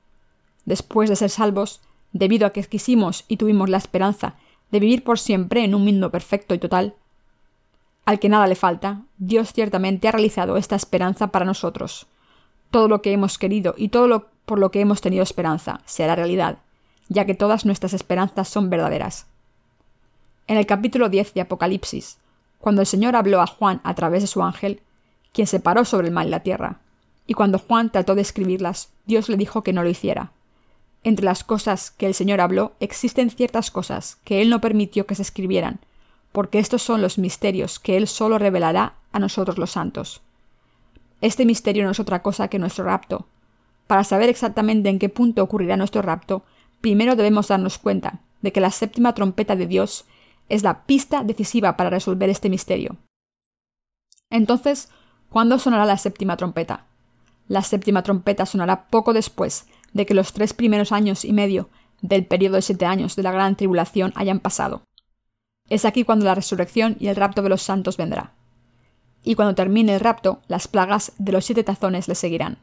Después 0.65 1.09
de 1.09 1.15
ser 1.15 1.29
salvos, 1.29 1.81
debido 2.13 2.47
a 2.47 2.51
que 2.51 2.63
quisimos 2.63 3.25
y 3.27 3.37
tuvimos 3.37 3.69
la 3.69 3.77
esperanza 3.77 4.35
de 4.71 4.79
vivir 4.79 5.03
por 5.03 5.19
siempre 5.19 5.63
en 5.63 5.75
un 5.75 5.83
mundo 5.83 6.11
perfecto 6.11 6.53
y 6.53 6.59
total, 6.59 6.95
al 8.05 8.19
que 8.19 8.29
nada 8.29 8.47
le 8.47 8.55
falta, 8.55 9.03
Dios 9.17 9.53
ciertamente 9.53 10.07
ha 10.07 10.11
realizado 10.11 10.57
esta 10.57 10.75
esperanza 10.75 11.27
para 11.27 11.45
nosotros. 11.45 12.07
Todo 12.71 12.87
lo 12.87 13.01
que 13.01 13.11
hemos 13.11 13.37
querido 13.37 13.75
y 13.77 13.89
todo 13.89 14.07
lo 14.07 14.27
por 14.49 14.57
lo 14.57 14.71
que 14.71 14.81
hemos 14.81 14.99
tenido 14.99 15.21
esperanza 15.21 15.81
será 15.85 16.15
realidad, 16.15 16.57
ya 17.09 17.25
que 17.25 17.35
todas 17.35 17.65
nuestras 17.65 17.93
esperanzas 17.93 18.47
son 18.47 18.69
verdaderas. 18.69 19.25
En 20.47 20.57
el 20.57 20.65
capítulo 20.65 21.09
10 21.09 21.33
de 21.33 21.41
Apocalipsis, 21.41 22.17
cuando 22.59 22.81
el 22.81 22.87
Señor 22.87 23.15
habló 23.15 23.41
a 23.41 23.47
Juan 23.47 23.81
a 23.83 23.93
través 23.95 24.21
de 24.23 24.27
su 24.27 24.43
ángel, 24.43 24.81
quien 25.33 25.47
se 25.47 25.59
paró 25.59 25.85
sobre 25.85 26.07
el 26.07 26.13
mar 26.13 26.27
y 26.27 26.29
la 26.29 26.41
tierra, 26.41 26.79
y 27.27 27.33
cuando 27.33 27.59
Juan 27.59 27.91
trató 27.91 28.15
de 28.15 28.21
escribirlas, 28.21 28.89
Dios 29.05 29.29
le 29.29 29.37
dijo 29.37 29.63
que 29.63 29.73
no 29.73 29.83
lo 29.83 29.89
hiciera. 29.89 30.31
Entre 31.03 31.23
las 31.23 31.43
cosas 31.43 31.91
que 31.91 32.07
el 32.07 32.13
Señor 32.13 32.41
habló 32.41 32.73
existen 32.79 33.29
ciertas 33.29 33.71
cosas 33.71 34.17
que 34.23 34.41
Él 34.41 34.49
no 34.49 34.61
permitió 34.61 35.05
que 35.05 35.15
se 35.15 35.21
escribieran, 35.21 35.79
porque 36.31 36.59
estos 36.59 36.81
son 36.81 37.01
los 37.01 37.17
misterios 37.17 37.79
que 37.79 37.97
Él 37.97 38.07
solo 38.07 38.37
revelará 38.39 38.93
a 39.11 39.19
nosotros 39.19 39.57
los 39.57 39.71
santos. 39.71 40.21
Este 41.21 41.45
misterio 41.45 41.83
no 41.83 41.91
es 41.91 41.99
otra 41.99 42.21
cosa 42.21 42.47
que 42.47 42.59
nuestro 42.59 42.85
rapto. 42.85 43.25
Para 43.87 44.03
saber 44.03 44.29
exactamente 44.29 44.89
en 44.89 44.99
qué 44.99 45.09
punto 45.09 45.43
ocurrirá 45.43 45.77
nuestro 45.77 46.01
rapto, 46.01 46.43
primero 46.81 47.15
debemos 47.15 47.47
darnos 47.47 47.77
cuenta 47.77 48.21
de 48.41 48.51
que 48.51 48.61
la 48.61 48.71
séptima 48.71 49.13
trompeta 49.13 49.55
de 49.55 49.67
Dios 49.67 50.05
es 50.47 50.63
la 50.63 50.83
pista 50.83 51.23
decisiva 51.23 51.77
para 51.77 51.89
resolver 51.89 52.29
este 52.29 52.49
misterio. 52.49 52.97
Entonces, 54.29 54.89
¿cuándo 55.29 55.59
sonará 55.59 55.85
la 55.85 55.97
séptima 55.97 56.37
trompeta? 56.37 56.85
La 57.47 57.61
séptima 57.63 58.03
trompeta 58.03 58.45
sonará 58.45 58.87
poco 58.87 59.13
después 59.13 59.67
de 59.93 60.05
que 60.05 60.13
los 60.13 60.33
tres 60.33 60.53
primeros 60.53 60.91
años 60.91 61.25
y 61.25 61.33
medio 61.33 61.69
del 62.01 62.25
periodo 62.25 62.55
de 62.55 62.61
siete 62.61 62.85
años 62.85 63.15
de 63.15 63.23
la 63.23 63.31
gran 63.31 63.55
tribulación 63.55 64.13
hayan 64.15 64.39
pasado. 64.39 64.83
Es 65.69 65.85
aquí 65.85 66.03
cuando 66.03 66.25
la 66.25 66.35
resurrección 66.35 66.95
y 66.99 67.07
el 67.07 67.15
rapto 67.15 67.41
de 67.41 67.49
los 67.49 67.61
santos 67.61 67.97
vendrá. 67.97 68.33
Y 69.23 69.35
cuando 69.35 69.55
termine 69.55 69.95
el 69.95 69.99
rapto, 69.99 70.41
las 70.47 70.67
plagas 70.67 71.11
de 71.17 71.31
los 71.31 71.45
siete 71.45 71.63
tazones 71.63 72.07
le 72.07 72.15
seguirán. 72.15 72.59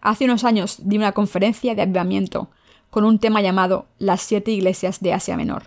Hace 0.00 0.26
unos 0.26 0.44
años 0.44 0.78
di 0.84 0.96
una 0.96 1.12
conferencia 1.12 1.74
de 1.74 1.82
avivamiento 1.82 2.50
con 2.90 3.04
un 3.04 3.18
tema 3.18 3.42
llamado 3.42 3.86
Las 3.98 4.22
siete 4.22 4.50
iglesias 4.50 5.00
de 5.00 5.12
Asia 5.12 5.36
Menor. 5.36 5.64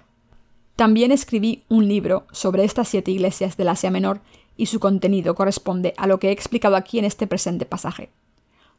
También 0.75 1.11
escribí 1.11 1.63
un 1.69 1.87
libro 1.87 2.25
sobre 2.31 2.63
estas 2.63 2.87
siete 2.87 3.11
iglesias 3.11 3.57
del 3.57 3.69
Asia 3.69 3.91
Menor 3.91 4.19
y 4.57 4.65
su 4.67 4.79
contenido 4.79 5.35
corresponde 5.35 5.93
a 5.97 6.07
lo 6.07 6.19
que 6.19 6.29
he 6.29 6.31
explicado 6.31 6.75
aquí 6.75 6.99
en 6.99 7.05
este 7.05 7.27
presente 7.27 7.65
pasaje. 7.65 8.09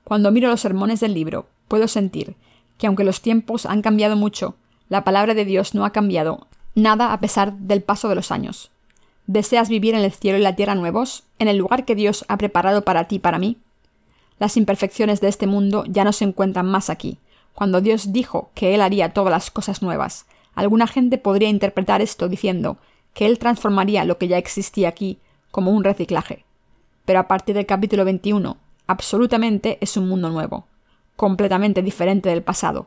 Cuando 0.05 0.33
miro 0.33 0.49
los 0.49 0.61
sermones 0.61 1.01
del 1.01 1.15
libro, 1.15 1.47
puedo 1.69 1.87
sentir 1.89 2.35
que 2.79 2.87
aunque 2.87 3.05
los 3.05 3.21
tiempos 3.21 3.67
han 3.67 3.83
cambiado 3.83 4.17
mucho, 4.17 4.57
la 4.89 5.05
palabra 5.05 5.35
de 5.35 5.45
Dios 5.45 5.75
no 5.75 5.85
ha 5.85 5.91
cambiado 5.91 6.47
nada 6.75 7.13
a 7.13 7.21
pesar 7.21 7.53
del 7.53 7.83
paso 7.83 8.09
de 8.09 8.15
los 8.15 8.33
años. 8.33 8.71
¿Deseas 9.27 9.69
vivir 9.69 9.95
en 9.95 10.03
el 10.03 10.13
cielo 10.13 10.39
y 10.39 10.43
la 10.43 10.57
tierra 10.57 10.75
nuevos, 10.75 11.23
en 11.39 11.49
el 11.49 11.57
lugar 11.57 11.85
que 11.85 11.95
Dios 11.95 12.25
ha 12.29 12.37
preparado 12.37 12.83
para 12.83 13.05
ti 13.05 13.17
y 13.17 13.21
para 13.21 13.39
mí? 13.39 13.59
Las 14.39 14.57
imperfecciones 14.57 15.21
de 15.21 15.29
este 15.29 15.47
mundo 15.47 15.85
ya 15.87 16.03
no 16.03 16.13
se 16.13 16.25
encuentran 16.25 16.67
más 16.67 16.91
aquí. 16.91 17.19
Cuando 17.55 17.81
Dios 17.81 18.13
dijo 18.13 18.51
que 18.55 18.75
Él 18.75 18.81
haría 18.81 19.13
todas 19.13 19.31
las 19.31 19.51
cosas 19.51 19.83
nuevas, 19.83 20.27
alguna 20.55 20.87
gente 20.87 21.19
podría 21.19 21.49
interpretar 21.49 22.01
esto 22.01 22.29
diciendo 22.29 22.79
que 23.15 23.27
Él 23.27 23.39
transformaría 23.39 24.05
lo 24.05 24.19
que 24.19 24.29
ya 24.29 24.39
existía 24.39 24.89
aquí 24.89 25.19
como 25.51 25.71
un 25.71 25.85
reciclaje. 25.85 26.45
Pero 27.05 27.21
a 27.21 27.29
partir 27.29 27.55
del 27.55 27.67
capítulo 27.67 28.05
21, 28.05 28.57
absolutamente 28.87 29.79
es 29.81 29.97
un 29.97 30.09
mundo 30.09 30.31
nuevo, 30.31 30.67
completamente 31.17 31.83
diferente 31.83 32.29
del 32.29 32.43
pasado. 32.43 32.87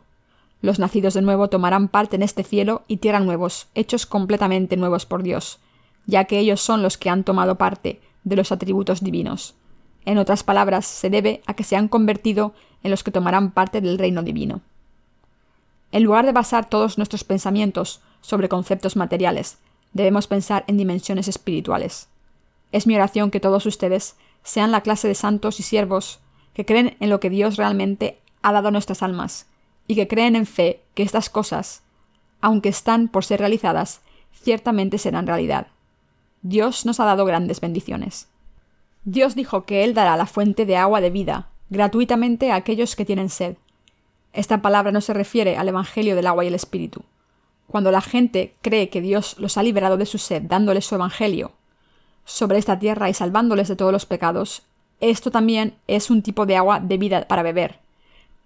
Los 0.62 0.80
nacidos 0.80 1.14
de 1.14 1.22
nuevo 1.22 1.50
tomarán 1.50 1.90
parte 1.90 2.16
en 2.16 2.24
este 2.24 2.44
cielo 2.44 2.84
y 2.88 2.98
tierra 2.98 3.20
nuevos, 3.20 3.68
hechos 3.76 4.06
completamente 4.06 4.78
nuevos 4.78 5.06
por 5.06 5.22
Dios, 5.22 5.60
ya 6.06 6.26
que 6.26 6.40
ellos 6.40 6.62
son 6.62 6.82
los 6.82 6.98
que 6.98 7.10
han 7.10 7.24
tomado 7.24 7.56
parte 7.56 8.02
de 8.24 8.36
los 8.36 8.52
atributos 8.52 9.04
divinos. 9.04 9.56
En 10.06 10.18
otras 10.18 10.44
palabras, 10.44 10.86
se 10.86 11.10
debe 11.10 11.42
a 11.46 11.56
que 11.56 11.64
se 11.64 11.76
han 11.76 11.88
convertido 11.88 12.54
en 12.86 12.92
los 12.92 13.04
que 13.04 13.12
tomarán 13.12 13.50
parte 13.50 13.82
del 13.82 13.98
reino 13.98 14.22
divino. 14.22 14.62
En 15.92 16.04
lugar 16.04 16.28
de 16.28 16.32
basar 16.32 16.70
todos 16.70 17.00
nuestros 17.00 17.24
pensamientos 17.24 18.00
sobre 18.22 18.48
conceptos 18.48 18.96
materiales, 18.96 19.58
debemos 19.94 20.28
pensar 20.28 20.64
en 20.68 20.78
dimensiones 20.78 21.28
espirituales. 21.28 22.10
Es 22.72 22.86
mi 22.86 22.96
oración 22.96 23.32
que 23.32 23.40
todos 23.40 23.66
ustedes 23.66 24.18
sean 24.44 24.72
la 24.72 24.82
clase 24.82 25.08
de 25.08 25.16
santos 25.16 25.60
y 25.60 25.64
siervos 25.64 26.20
que 26.54 26.64
creen 26.64 26.96
en 27.00 27.10
lo 27.10 27.20
que 27.20 27.32
Dios 27.32 27.58
realmente 27.58 28.20
ha 28.44 28.52
dado 28.52 28.68
a 28.68 28.72
nuestras 28.72 29.02
almas 29.02 29.48
y 29.88 29.96
que 29.96 30.08
creen 30.08 30.36
en 30.36 30.46
fe 30.46 30.84
que 30.94 31.02
estas 31.02 31.32
cosas, 31.32 31.82
aunque 32.40 32.70
están 32.70 33.08
por 33.08 33.26
ser 33.26 33.40
realizadas, 33.40 34.02
ciertamente 34.32 35.00
serán 35.00 35.26
realidad. 35.26 35.68
Dios 36.44 36.86
nos 36.86 37.00
ha 37.00 37.06
dado 37.06 37.26
grandes 37.26 37.62
bendiciones. 37.62 38.28
Dios 39.06 39.34
dijo 39.34 39.66
que 39.66 39.84
Él 39.84 39.96
dará 39.96 40.16
la 40.18 40.28
fuente 40.28 40.68
de 40.68 40.78
agua 40.78 41.02
de 41.02 41.10
vida 41.10 41.50
gratuitamente 41.70 42.52
a 42.52 42.56
aquellos 42.56 42.96
que 42.96 43.06
tienen 43.06 43.30
sed. 43.30 43.56
Esta 44.34 44.62
palabra 44.62 44.92
no 44.92 45.02
se 45.02 45.14
refiere 45.14 45.58
al 45.58 45.70
Evangelio 45.70 46.16
del 46.16 46.28
agua 46.28 46.44
y 46.44 46.48
el 46.48 46.56
Espíritu. 46.56 47.04
Cuando 47.68 47.92
la 47.92 48.02
gente 48.02 48.54
cree 48.62 48.90
que 48.90 49.02
Dios 49.02 49.36
los 49.40 49.58
ha 49.58 49.64
liberado 49.64 49.98
de 49.98 50.06
su 50.06 50.18
sed 50.18 50.44
dándoles 50.44 50.86
su 50.86 50.96
Evangelio 50.96 51.52
sobre 52.26 52.58
esta 52.58 52.78
tierra 52.80 53.10
y 53.10 53.14
salvándoles 53.14 53.68
de 53.68 53.76
todos 53.76 53.92
los 53.92 54.06
pecados, 54.06 54.64
esto 55.00 55.32
también 55.32 55.76
es 55.88 56.10
un 56.10 56.22
tipo 56.22 56.46
de 56.46 56.58
agua 56.58 56.80
de 56.80 56.98
vida 56.98 57.28
para 57.28 57.44
beber. 57.44 57.80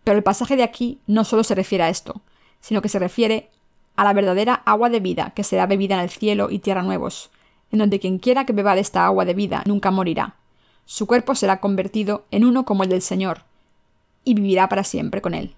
Pero 0.04 0.18
el 0.18 0.24
pasaje 0.24 0.56
de 0.56 0.64
aquí 0.64 1.00
no 1.08 1.24
solo 1.24 1.44
se 1.44 1.56
refiere 1.56 1.84
a 1.84 1.90
esto, 1.90 2.22
sino 2.62 2.82
que 2.82 2.90
se 2.90 3.00
refiere 3.00 3.50
a 3.96 4.04
la 4.04 4.14
verdadera 4.14 4.56
agua 4.66 4.90
de 4.90 5.00
vida 5.00 5.32
que 5.36 5.44
será 5.44 5.66
bebida 5.66 5.96
en 5.96 6.02
el 6.02 6.10
cielo 6.10 6.50
y 6.50 6.60
tierra 6.60 6.84
nuevos, 6.84 7.30
en 7.72 7.80
donde 7.80 8.00
quien 8.00 8.18
quiera 8.18 8.46
que 8.46 8.54
beba 8.54 8.76
de 8.76 8.82
esta 8.82 9.06
agua 9.06 9.26
de 9.26 9.34
vida 9.34 9.64
nunca 9.66 9.92
morirá. 9.92 10.39
Su 10.92 11.06
cuerpo 11.06 11.36
será 11.36 11.60
convertido 11.60 12.26
en 12.32 12.44
uno 12.44 12.66
como 12.66 12.82
el 12.82 12.90
del 12.90 13.04
Señor, 13.04 13.44
y 14.24 14.34
vivirá 14.34 14.70
para 14.70 14.84
siempre 14.84 15.22
con 15.22 15.36
él. 15.36 15.54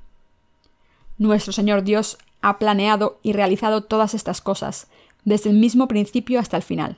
Nuestro 1.18 1.54
Señor 1.54 1.84
Dios 1.84 2.18
ha 2.42 2.60
planeado 2.60 3.18
y 3.24 3.32
realizado 3.32 3.82
todas 3.82 4.14
estas 4.14 4.42
cosas, 4.42 4.90
desde 5.24 5.50
el 5.50 5.56
mismo 5.56 5.88
principio 5.88 6.38
hasta 6.38 6.58
el 6.58 6.64
final. 6.64 6.98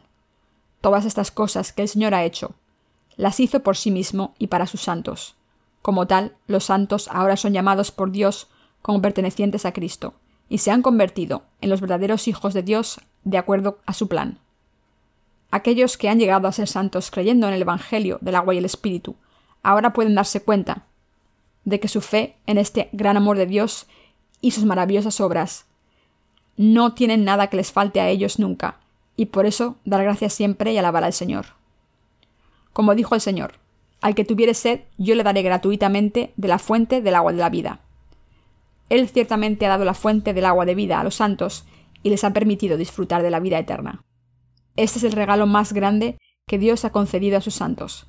Todas 0.82 1.06
estas 1.06 1.30
cosas 1.30 1.74
que 1.74 1.84
el 1.84 1.88
Señor 1.88 2.16
ha 2.16 2.24
hecho, 2.24 2.56
las 3.18 3.40
hizo 3.40 3.60
por 3.60 3.78
sí 3.78 3.92
mismo 3.92 4.34
y 4.40 4.48
para 4.48 4.66
sus 4.66 4.82
santos. 4.82 5.36
Como 5.84 6.08
tal, 6.08 6.36
los 6.48 6.64
santos 6.64 7.10
ahora 7.10 7.38
son 7.38 7.54
llamados 7.54 7.92
por 7.92 8.10
Dios 8.10 8.48
como 8.82 9.00
pertenecientes 9.00 9.64
a 9.68 9.74
Cristo, 9.74 10.16
y 10.50 10.58
se 10.58 10.72
han 10.72 10.82
convertido 10.82 11.44
en 11.62 11.70
los 11.70 11.82
verdaderos 11.82 12.28
hijos 12.28 12.56
de 12.56 12.64
Dios 12.64 13.00
de 13.26 13.38
acuerdo 13.38 13.78
a 13.86 13.94
su 13.94 14.08
plan. 14.08 14.40
Aquellos 15.54 15.98
que 16.00 16.10
han 16.10 16.18
llegado 16.18 16.48
a 16.48 16.52
ser 16.52 16.68
santos 16.68 17.12
creyendo 17.12 17.48
en 17.48 17.54
el 17.54 17.62
Evangelio 17.62 18.18
del 18.22 18.34
agua 18.34 18.56
y 18.56 18.58
el 18.58 18.66
Espíritu, 18.66 19.18
ahora 19.62 19.94
pueden 19.94 20.16
darse 20.16 20.42
cuenta 20.42 20.88
de 21.64 21.80
que 21.80 21.88
su 21.88 22.02
fe 22.02 22.38
en 22.48 22.58
este 22.58 22.90
gran 22.92 23.18
amor 23.18 23.38
de 23.38 23.46
Dios 23.46 23.86
y 24.42 24.50
sus 24.50 24.66
maravillosas 24.66 25.22
obras 25.22 25.68
no 26.58 26.96
tienen 26.96 27.24
nada 27.24 27.52
que 27.52 27.58
les 27.58 27.72
falte 27.72 28.02
a 28.02 28.10
ellos 28.10 28.40
nunca, 28.40 28.80
y 29.16 29.28
por 29.28 29.46
eso 29.46 29.76
dar 29.86 30.02
gracias 30.02 30.34
siempre 30.34 30.74
y 30.74 30.80
alabar 30.80 31.04
al 31.04 31.14
Señor. 31.14 31.46
Como 32.74 32.96
dijo 32.96 33.14
el 33.14 33.22
Señor, 33.22 33.60
al 34.02 34.16
que 34.16 34.26
tuviere 34.26 34.56
sed, 34.56 34.80
yo 34.98 35.14
le 35.14 35.22
daré 35.22 35.44
gratuitamente 35.44 36.34
de 36.36 36.48
la 36.48 36.58
fuente 36.58 37.04
del 37.04 37.14
agua 37.14 37.32
de 37.32 37.38
la 37.38 37.52
vida. 37.52 37.80
Él 38.90 39.08
ciertamente 39.08 39.68
ha 39.68 39.70
dado 39.70 39.86
la 39.86 39.94
fuente 39.94 40.34
del 40.34 40.46
agua 40.46 40.66
de 40.66 40.74
vida 40.74 41.00
a 41.00 41.04
los 41.04 41.14
santos 41.14 41.64
y 42.02 42.10
les 42.10 42.24
ha 42.24 42.34
permitido 42.34 42.76
disfrutar 42.76 43.22
de 43.22 43.30
la 43.30 43.40
vida 43.40 43.60
eterna. 43.60 44.02
Este 44.76 44.98
es 45.00 45.04
el 45.04 45.12
regalo 45.12 45.46
más 45.46 45.74
grande 45.74 46.18
que 46.48 46.58
Dios 46.58 46.86
ha 46.86 46.92
concedido 46.92 47.38
a 47.38 47.42
sus 47.42 47.56
santos. 47.56 48.08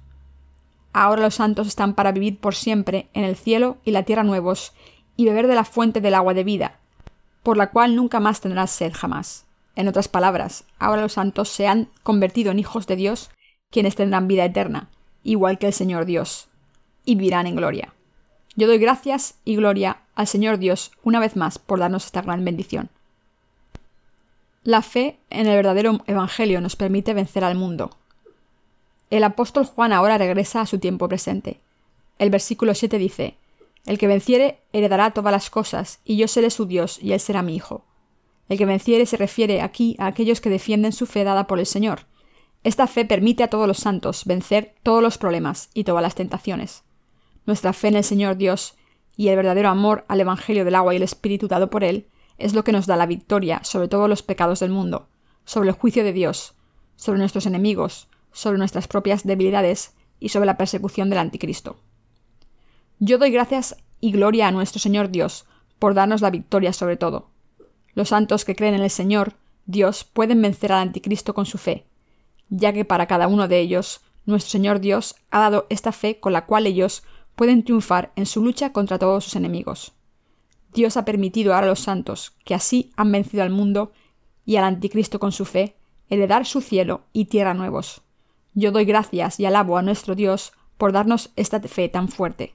Ahora 0.93 1.23
los 1.23 1.35
santos 1.35 1.67
están 1.67 1.95
para 1.95 2.13
vivir 2.13 2.39
por 2.39 2.55
siempre 2.55 3.09
en 3.15 3.25
el 3.25 3.37
cielo 3.37 3.79
y 3.85 3.91
la 3.91 4.05
tierra 4.05 4.23
nuevos 4.23 4.73
y 5.17 5.25
beber 5.25 5.47
de 5.47 5.57
la 5.57 5.65
fuente 5.65 6.01
del 6.01 6.15
agua 6.15 6.35
de 6.35 6.45
vida, 6.45 6.79
por 7.43 7.57
la 7.57 7.71
cual 7.71 7.97
nunca 7.97 8.21
más 8.21 8.41
tendrás 8.41 8.71
sed 8.71 8.93
jamás. 8.95 9.45
En 9.77 9.89
otras 9.89 10.09
palabras, 10.09 10.65
ahora 10.79 11.03
los 11.03 11.15
santos 11.15 11.49
se 11.49 11.67
han 11.67 11.89
convertido 12.03 12.53
en 12.53 12.61
hijos 12.61 12.87
de 12.87 12.97
Dios, 12.97 13.31
quienes 13.71 13.97
tendrán 13.97 14.29
vida 14.29 14.45
eterna, 14.45 14.89
igual 15.25 15.59
que 15.59 15.67
el 15.67 15.73
Señor 15.73 16.05
Dios, 16.05 16.49
y 17.05 17.17
vivirán 17.17 17.47
en 17.47 17.57
gloria. 17.57 17.93
Yo 18.57 18.69
doy 18.69 18.79
gracias 18.79 19.35
y 19.45 19.57
gloria 19.57 19.99
al 20.15 20.29
Señor 20.29 20.59
Dios 20.59 20.93
una 21.03 21.19
vez 21.19 21.35
más 21.35 21.59
por 21.59 21.81
darnos 21.81 22.07
esta 22.07 22.23
gran 22.23 22.45
bendición. 22.45 22.89
La 24.65 24.81
fe 24.81 25.19
en 25.29 25.47
el 25.47 25.57
verdadero 25.57 26.01
Evangelio 26.07 26.63
nos 26.63 26.75
permite 26.75 27.13
vencer 27.13 27.45
al 27.45 27.55
mundo. 27.55 27.91
El 29.11 29.23
apóstol 29.23 29.67
Juan 29.67 29.93
ahora 29.93 30.17
regresa 30.17 30.63
a 30.63 30.67
su 30.67 30.79
tiempo 30.79 31.07
presente. 31.07 31.61
El 32.19 32.31
versículo 32.31 32.75
7 32.75 32.97
dice, 32.97 33.37
El 33.85 33.99
que 33.99 34.07
venciere 34.07 34.61
heredará 34.73 35.11
todas 35.11 35.33
las 35.33 35.51
cosas, 35.51 36.01
y 36.03 36.17
yo 36.17 36.29
seré 36.29 36.49
su 36.49 36.65
Dios, 36.65 36.99
y 37.03 37.13
él 37.13 37.21
será 37.21 37.43
mi 37.43 37.55
hijo. 37.55 37.85
El 38.49 38.57
que 38.57 38.65
venciere 38.65 39.05
se 39.05 39.19
refiere 39.19 39.61
aquí 39.61 39.97
a 39.99 40.07
aquellos 40.07 40.41
que 40.41 40.49
defienden 40.49 40.93
su 40.93 41.05
fe 41.05 41.25
dada 41.25 41.47
por 41.47 41.59
el 41.59 41.67
Señor. 41.67 42.07
Esta 42.63 42.87
fe 42.87 43.05
permite 43.05 43.43
a 43.43 43.51
todos 43.51 43.69
los 43.69 43.77
santos 43.77 44.25
vencer 44.25 44.77
todos 44.83 45.03
los 45.03 45.19
problemas 45.19 45.69
y 45.75 45.85
todas 45.85 46.03
las 46.03 46.15
tentaciones. 46.15 46.85
Nuestra 47.45 47.75
fe 47.75 47.89
en 47.89 47.97
el 47.97 48.05
Señor 48.05 48.39
Dios 48.39 48.77
y 49.15 49.29
el 49.29 49.37
verdadero 49.37 49.69
amor 49.69 50.07
al 50.09 50.23
Evangelio 50.23 50.65
del 50.65 50.75
agua 50.75 50.95
y 50.95 50.97
el 50.97 51.03
Espíritu 51.03 51.49
dado 51.49 51.69
por 51.69 51.85
Él 51.85 52.07
es 52.39 52.55
lo 52.55 52.65
que 52.65 52.73
nos 52.73 52.87
da 52.87 52.97
la 52.97 53.07
victoria 53.07 53.61
sobre 53.65 53.89
todos 53.89 54.09
los 54.09 54.23
pecados 54.23 54.61
del 54.61 54.71
mundo, 54.71 55.09
sobre 55.45 55.69
el 55.69 55.75
juicio 55.75 56.05
de 56.05 56.13
Dios, 56.13 56.55
sobre 56.97 57.19
nuestros 57.19 57.47
enemigos, 57.47 58.09
sobre 58.33 58.59
nuestras 58.59 58.89
propias 58.89 59.25
debilidades 59.25 59.95
y 60.21 60.31
sobre 60.31 60.47
la 60.47 60.57
persecución 60.57 61.11
del 61.11 61.19
anticristo. 61.19 61.77
Yo 62.99 63.19
doy 63.19 63.31
gracias 63.31 63.77
y 64.01 64.13
gloria 64.13 64.49
a 64.49 64.53
nuestro 64.53 64.81
Señor 64.81 65.11
Dios 65.11 65.47
por 65.79 65.95
darnos 65.95 66.21
la 66.21 66.31
victoria 66.31 66.73
sobre 66.73 66.97
todo. 66.97 67.31
Los 67.95 68.09
santos 68.09 68.45
que 68.45 68.57
creen 68.57 68.75
en 68.75 68.83
el 68.83 68.91
Señor, 68.91 69.35
Dios, 69.67 70.05
pueden 70.05 70.43
vencer 70.43 70.73
al 70.73 70.81
anticristo 70.81 71.35
con 71.35 71.47
su 71.47 71.59
fe, 71.59 71.87
ya 72.49 72.73
que 72.73 72.85
para 72.85 73.07
cada 73.07 73.29
uno 73.29 73.49
de 73.49 73.61
ellos, 73.61 74.01
nuestro 74.27 74.51
Señor 74.51 74.81
Dios 74.81 75.17
ha 75.31 75.41
dado 75.41 75.67
esta 75.71 75.93
fe 75.93 76.19
con 76.21 76.33
la 76.33 76.47
cual 76.47 76.67
ellos 76.67 77.03
pueden 77.37 77.65
triunfar 77.65 78.13
en 78.17 78.27
su 78.27 78.43
lucha 78.43 78.73
contra 78.73 78.99
todos 78.99 79.25
sus 79.25 79.37
enemigos. 79.37 79.93
Dios 80.75 80.97
ha 80.97 81.05
permitido 81.05 81.55
ahora 81.55 81.67
a 81.67 81.71
los 81.71 81.81
santos, 81.81 82.33
que 82.45 82.55
así 82.55 82.93
han 82.97 83.11
vencido 83.13 83.43
al 83.43 83.51
mundo 83.51 83.93
y 84.45 84.57
al 84.57 84.65
anticristo 84.65 85.21
con 85.21 85.33
su 85.33 85.45
fe, 85.45 85.77
heredar 86.11 86.45
su 86.45 86.61
cielo 86.61 87.03
y 87.13 87.27
tierra 87.27 87.55
nuevos. 87.55 88.03
Yo 88.55 88.73
doy 88.73 88.85
gracias 88.85 89.41
y 89.41 89.47
alabo 89.47 89.79
a 89.79 89.83
nuestro 89.83 90.15
Dios 90.15 90.53
por 90.77 90.93
darnos 90.93 91.31
esta 91.37 91.61
fe 91.61 91.89
tan 91.89 92.09
fuerte. 92.09 92.55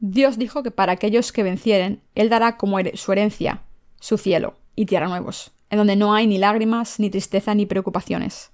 Dios 0.00 0.38
dijo 0.38 0.62
que 0.62 0.70
para 0.70 0.92
aquellos 0.92 1.32
que 1.32 1.42
vencieren, 1.42 2.02
Él 2.14 2.28
dará 2.28 2.56
como 2.56 2.78
su 2.94 3.12
herencia 3.12 3.62
su 3.98 4.18
cielo 4.18 4.54
y 4.74 4.86
tierra 4.86 5.08
nuevos, 5.08 5.52
en 5.70 5.78
donde 5.78 5.96
no 5.96 6.14
hay 6.14 6.26
ni 6.26 6.38
lágrimas, 6.38 7.00
ni 7.00 7.10
tristeza, 7.10 7.54
ni 7.54 7.64
preocupaciones. 7.64 8.50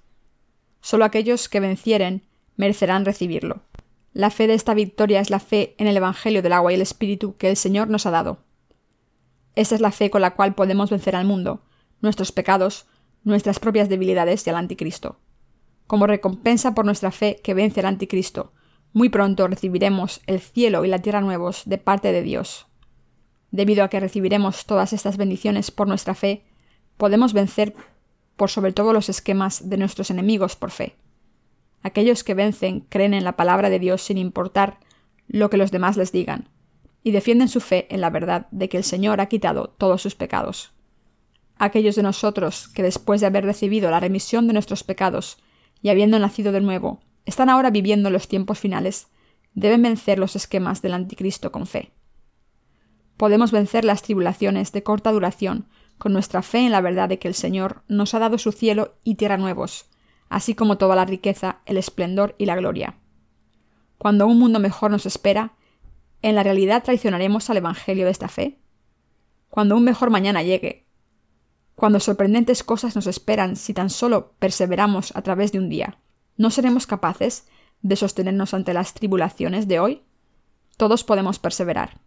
Solo 0.81 1.03
aquellos 1.03 1.49
que 1.49 1.59
vencieren 1.59 2.23
merecerán 2.55 3.05
recibirlo. 3.05 3.61
La 4.13 4.29
fe 4.29 4.47
de 4.47 4.53
esta 4.53 4.73
victoria 4.73 5.19
es 5.19 5.31
la 5.31 5.39
fe 5.39 5.75
en 5.79 5.87
el 5.87 5.97
Evangelio 5.97 6.41
del 6.41 6.53
agua 6.53 6.71
y 6.71 6.75
el 6.75 6.81
Espíritu 6.81 7.35
que 7.37 7.49
el 7.49 7.57
Señor 7.57 7.89
nos 7.89 8.05
ha 8.05 8.11
dado. 8.11 8.37
Esa 9.55 9.75
es 9.75 9.81
la 9.81 9.91
fe 9.91 10.09
con 10.09 10.21
la 10.21 10.35
cual 10.35 10.55
podemos 10.55 10.89
vencer 10.89 11.15
al 11.15 11.25
mundo, 11.25 11.61
nuestros 12.01 12.31
pecados, 12.31 12.87
nuestras 13.23 13.59
propias 13.59 13.89
debilidades 13.89 14.45
y 14.45 14.49
al 14.49 14.55
anticristo. 14.55 15.19
Como 15.87 16.07
recompensa 16.07 16.73
por 16.73 16.85
nuestra 16.85 17.11
fe 17.11 17.39
que 17.43 17.53
vence 17.53 17.79
al 17.79 17.85
anticristo, 17.85 18.53
muy 18.93 19.09
pronto 19.09 19.47
recibiremos 19.47 20.21
el 20.27 20.39
cielo 20.39 20.85
y 20.85 20.87
la 20.87 20.99
tierra 20.99 21.21
nuevos 21.21 21.63
de 21.65 21.77
parte 21.77 22.11
de 22.11 22.21
Dios. 22.21 22.67
Debido 23.51 23.83
a 23.83 23.89
que 23.89 23.99
recibiremos 23.99 24.65
todas 24.65 24.93
estas 24.93 25.17
bendiciones 25.17 25.71
por 25.71 25.87
nuestra 25.87 26.15
fe, 26.15 26.43
podemos 26.97 27.33
vencer 27.33 27.75
por 28.35 28.49
sobre 28.49 28.71
todo 28.71 28.93
los 28.93 29.09
esquemas 29.09 29.69
de 29.69 29.77
nuestros 29.77 30.09
enemigos 30.09 30.55
por 30.55 30.71
fe. 30.71 30.95
Aquellos 31.81 32.23
que 32.23 32.33
vencen 32.33 32.81
creen 32.81 33.13
en 33.13 33.23
la 33.23 33.35
palabra 33.35 33.69
de 33.69 33.79
Dios 33.79 34.01
sin 34.01 34.17
importar 34.17 34.79
lo 35.27 35.49
que 35.49 35.57
los 35.57 35.71
demás 35.71 35.97
les 35.97 36.11
digan, 36.11 36.49
y 37.03 37.11
defienden 37.11 37.49
su 37.49 37.59
fe 37.59 37.87
en 37.93 38.01
la 38.01 38.09
verdad 38.09 38.47
de 38.51 38.69
que 38.69 38.77
el 38.77 38.83
Señor 38.83 39.19
ha 39.21 39.27
quitado 39.27 39.75
todos 39.77 40.01
sus 40.01 40.15
pecados. 40.15 40.71
Aquellos 41.57 41.95
de 41.95 42.03
nosotros 42.03 42.69
que 42.69 42.81
después 42.81 43.21
de 43.21 43.27
haber 43.27 43.45
recibido 43.45 43.91
la 43.91 43.99
remisión 43.99 44.47
de 44.47 44.53
nuestros 44.53 44.83
pecados 44.83 45.37
y 45.81 45.89
habiendo 45.89 46.17
nacido 46.17 46.51
de 46.51 46.61
nuevo, 46.61 47.01
están 47.25 47.49
ahora 47.49 47.69
viviendo 47.69 48.09
los 48.09 48.27
tiempos 48.27 48.59
finales, 48.59 49.07
deben 49.53 49.81
vencer 49.81 50.17
los 50.17 50.35
esquemas 50.35 50.81
del 50.81 50.93
anticristo 50.93 51.51
con 51.51 51.67
fe. 51.67 51.91
Podemos 53.17 53.51
vencer 53.51 53.85
las 53.85 54.01
tribulaciones 54.01 54.71
de 54.71 54.83
corta 54.83 55.11
duración 55.11 55.67
con 55.97 56.13
nuestra 56.13 56.41
fe 56.41 56.65
en 56.65 56.71
la 56.71 56.81
verdad 56.81 57.09
de 57.09 57.19
que 57.19 57.27
el 57.27 57.35
Señor 57.35 57.83
nos 57.87 58.13
ha 58.13 58.19
dado 58.19 58.37
su 58.37 58.51
cielo 58.51 58.95
y 59.03 59.15
tierra 59.15 59.37
nuevos, 59.37 59.85
así 60.29 60.55
como 60.55 60.77
toda 60.77 60.95
la 60.95 61.05
riqueza, 61.05 61.59
el 61.65 61.77
esplendor 61.77 62.35
y 62.37 62.45
la 62.45 62.55
gloria. 62.55 62.95
Cuando 63.97 64.25
un 64.25 64.39
mundo 64.39 64.59
mejor 64.59 64.89
nos 64.91 65.05
espera, 65.05 65.53
¿en 66.23 66.35
la 66.35 66.41
realidad 66.41 66.83
traicionaremos 66.83 67.49
al 67.49 67.57
Evangelio 67.57 68.05
de 68.05 68.11
esta 68.11 68.27
fe? 68.27 68.57
Cuando 69.49 69.75
un 69.75 69.83
mejor 69.83 70.09
mañana 70.09 70.41
llegue, 70.41 70.87
cuando 71.75 71.99
sorprendentes 71.99 72.63
cosas 72.63 72.95
nos 72.95 73.07
esperan 73.07 73.55
si 73.55 73.73
tan 73.73 73.89
solo 73.89 74.33
perseveramos 74.39 75.15
a 75.15 75.21
través 75.21 75.51
de 75.51 75.59
un 75.59 75.69
día, 75.69 75.99
¿no 76.37 76.49
seremos 76.49 76.87
capaces 76.87 77.47
de 77.81 77.95
sostenernos 77.95 78.53
ante 78.53 78.73
las 78.73 78.93
tribulaciones 78.93 79.67
de 79.67 79.79
hoy? 79.79 80.01
Todos 80.77 81.03
podemos 81.03 81.37
perseverar. 81.37 81.99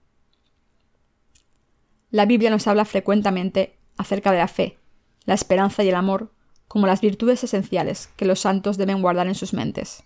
La 2.10 2.24
Biblia 2.24 2.50
nos 2.50 2.66
habla 2.66 2.84
frecuentemente 2.84 3.78
acerca 3.98 4.32
de 4.32 4.38
la 4.38 4.48
fe, 4.48 4.78
la 5.24 5.34
esperanza 5.34 5.84
y 5.84 5.88
el 5.88 5.94
amor 5.94 6.32
como 6.68 6.86
las 6.86 7.00
virtudes 7.00 7.44
esenciales 7.44 8.08
que 8.16 8.24
los 8.24 8.40
santos 8.40 8.76
deben 8.76 9.02
guardar 9.02 9.26
en 9.26 9.34
sus 9.34 9.52
mentes. 9.52 10.02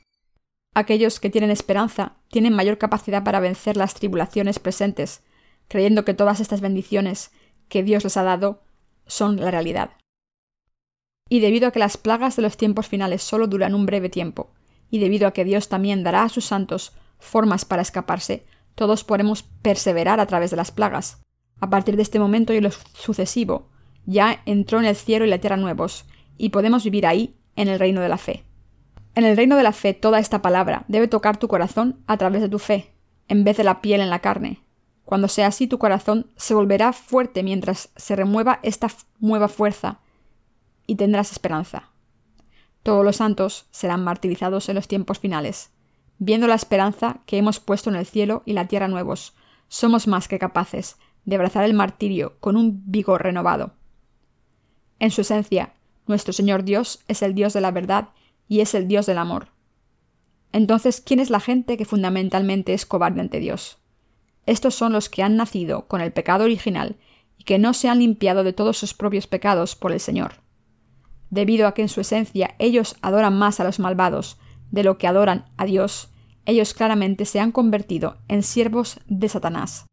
Aquellos 0.75 1.19
que 1.19 1.31
tienen 1.31 1.51
esperanza 1.51 2.17
tienen 2.29 2.55
mayor 2.55 2.79
capacidad 2.79 3.25
para 3.25 3.41
vencer 3.41 3.77
las 3.77 3.95
tribulaciones 3.95 4.59
presentes, 4.59 5.23
creyendo 5.69 6.05
que 6.05 6.15
todas 6.15 6.41
estas 6.41 6.61
bendiciones 6.61 7.33
que 7.69 7.83
Dios 7.83 8.05
les 8.05 8.17
ha 8.17 8.23
dado 8.23 8.63
son 9.07 9.37
la 9.37 9.51
realidad. 9.51 9.91
Y 11.29 11.41
debido 11.41 11.69
a 11.69 11.71
que 11.73 11.79
las 11.79 11.97
plagas 11.97 12.37
de 12.37 12.43
los 12.43 12.57
tiempos 12.57 12.89
finales 12.89 13.23
solo 13.23 13.47
duran 13.47 13.75
un 13.75 13.87
breve 13.87 14.09
tiempo, 14.09 14.53
y 14.91 14.99
debido 14.99 15.27
a 15.27 15.33
que 15.33 15.45
Dios 15.45 15.69
también 15.69 16.03
dará 16.03 16.23
a 16.23 16.29
sus 16.29 16.45
santos 16.45 16.93
formas 17.19 17.65
para 17.65 17.83
escaparse, 17.83 18.45
todos 18.75 19.05
podemos 19.05 19.43
perseverar 19.43 20.21
a 20.21 20.27
través 20.27 20.51
de 20.51 20.57
las 20.57 20.71
plagas. 20.71 21.23
A 21.61 21.69
partir 21.69 21.97
de 21.97 22.03
este 22.03 22.19
momento 22.19 22.53
y 22.53 22.61
lo 22.61 22.71
sucesivo, 22.71 23.69
ya 24.07 24.43
entró 24.47 24.79
en 24.79 24.87
el 24.87 24.97
cielo 24.97 25.25
y 25.25 25.29
la 25.29 25.39
tierra 25.39 25.57
nuevos, 25.57 26.07
y 26.37 26.49
podemos 26.51 26.85
vivir 26.85 27.07
ahí, 27.07 27.37
en 27.57 27.69
el 27.69 27.79
reino 27.79 28.01
de 28.01 28.09
la 28.09 28.17
fe. 28.17 28.45
En 29.15 29.25
el 29.25 29.37
reino 29.37 29.57
de 29.57 29.63
la 29.63 29.73
fe 29.73 29.95
toda 29.95 30.19
esta 30.19 30.43
palabra 30.43 30.85
debe 30.89 31.09
tocar 31.09 31.37
tu 31.39 31.49
corazón 31.49 32.03
a 32.07 32.17
través 32.17 32.43
de 32.43 32.49
tu 32.49 32.59
fe, 32.59 32.93
en 33.29 33.45
vez 33.45 33.57
de 33.57 33.65
la 33.65 33.81
piel 33.81 34.01
en 34.01 34.11
la 34.11 34.21
carne, 34.21 34.61
cuando 35.11 35.27
sea 35.27 35.49
así, 35.49 35.67
tu 35.67 35.79
corazón 35.79 36.31
se 36.37 36.55
volverá 36.55 36.93
fuerte 36.93 37.43
mientras 37.43 37.91
se 37.97 38.15
remueva 38.15 38.61
esta 38.63 38.87
nueva 39.19 39.49
fuerza 39.49 39.99
y 40.87 40.95
tendrás 40.95 41.33
esperanza. 41.33 41.91
Todos 42.85 43.05
los 43.05 43.17
santos 43.17 43.67
serán 43.73 44.05
martirizados 44.05 44.69
en 44.69 44.77
los 44.77 44.87
tiempos 44.87 45.19
finales. 45.19 45.73
Viendo 46.21 46.47
la 46.47 46.55
esperanza 46.55 47.23
que 47.27 47.39
hemos 47.39 47.59
puesto 47.59 47.91
en 47.91 47.97
el 47.97 48.07
cielo 48.07 48.45
y 48.47 48.53
la 48.53 48.69
tierra 48.69 48.87
nuevos, 48.87 49.35
somos 49.67 50.07
más 50.07 50.29
que 50.29 50.39
capaces 50.39 50.95
de 51.25 51.35
abrazar 51.35 51.65
el 51.65 51.75
martirio 51.75 52.37
con 52.39 52.57
un 52.57 52.85
vigor 52.87 53.25
renovado. 53.25 53.73
En 55.01 55.11
su 55.11 55.23
esencia, 55.23 55.75
nuestro 56.07 56.33
Señor 56.33 56.63
Dios 56.63 57.03
es 57.09 57.23
el 57.23 57.35
Dios 57.35 57.53
de 57.53 57.63
la 57.63 57.73
verdad 57.73 58.11
y 58.51 58.61
es 58.61 58.75
el 58.75 58.89
Dios 58.89 59.07
del 59.07 59.19
amor. 59.19 59.47
Entonces, 60.53 61.01
¿quién 61.01 61.21
es 61.21 61.31
la 61.31 61.39
gente 61.39 61.77
que 61.77 61.85
fundamentalmente 61.85 62.75
es 62.75 62.85
cobarde 62.85 63.21
ante 63.21 63.39
Dios? 63.39 63.79
Estos 64.45 64.75
son 64.75 64.93
los 64.93 65.09
que 65.09 65.23
han 65.23 65.37
nacido 65.37 65.87
con 65.87 66.01
el 66.01 66.13
pecado 66.13 66.45
original 66.45 66.97
y 67.39 67.45
que 67.45 67.61
no 67.61 67.73
se 67.75 67.89
han 67.89 68.01
limpiado 68.01 68.43
de 68.43 68.53
todos 68.53 68.77
sus 68.77 68.93
propios 68.93 69.29
pecados 69.29 69.77
por 69.77 69.93
el 69.93 70.01
Señor. 70.01 70.33
Debido 71.31 71.69
a 71.69 71.75
que 71.75 71.83
en 71.83 71.89
su 71.89 72.01
esencia 72.01 72.57
ellos 72.59 72.97
adoran 73.03 73.39
más 73.39 73.61
a 73.61 73.65
los 73.65 73.79
malvados 73.79 74.37
de 74.73 74.83
lo 74.83 74.99
que 74.99 75.07
adoran 75.07 75.47
a 75.57 75.65
Dios, 75.65 76.09
ellos 76.45 76.75
claramente 76.75 77.27
se 77.27 77.39
han 77.39 77.53
convertido 77.53 78.17
en 78.27 78.43
siervos 78.43 78.99
de 79.07 79.29
Satanás. 79.29 79.87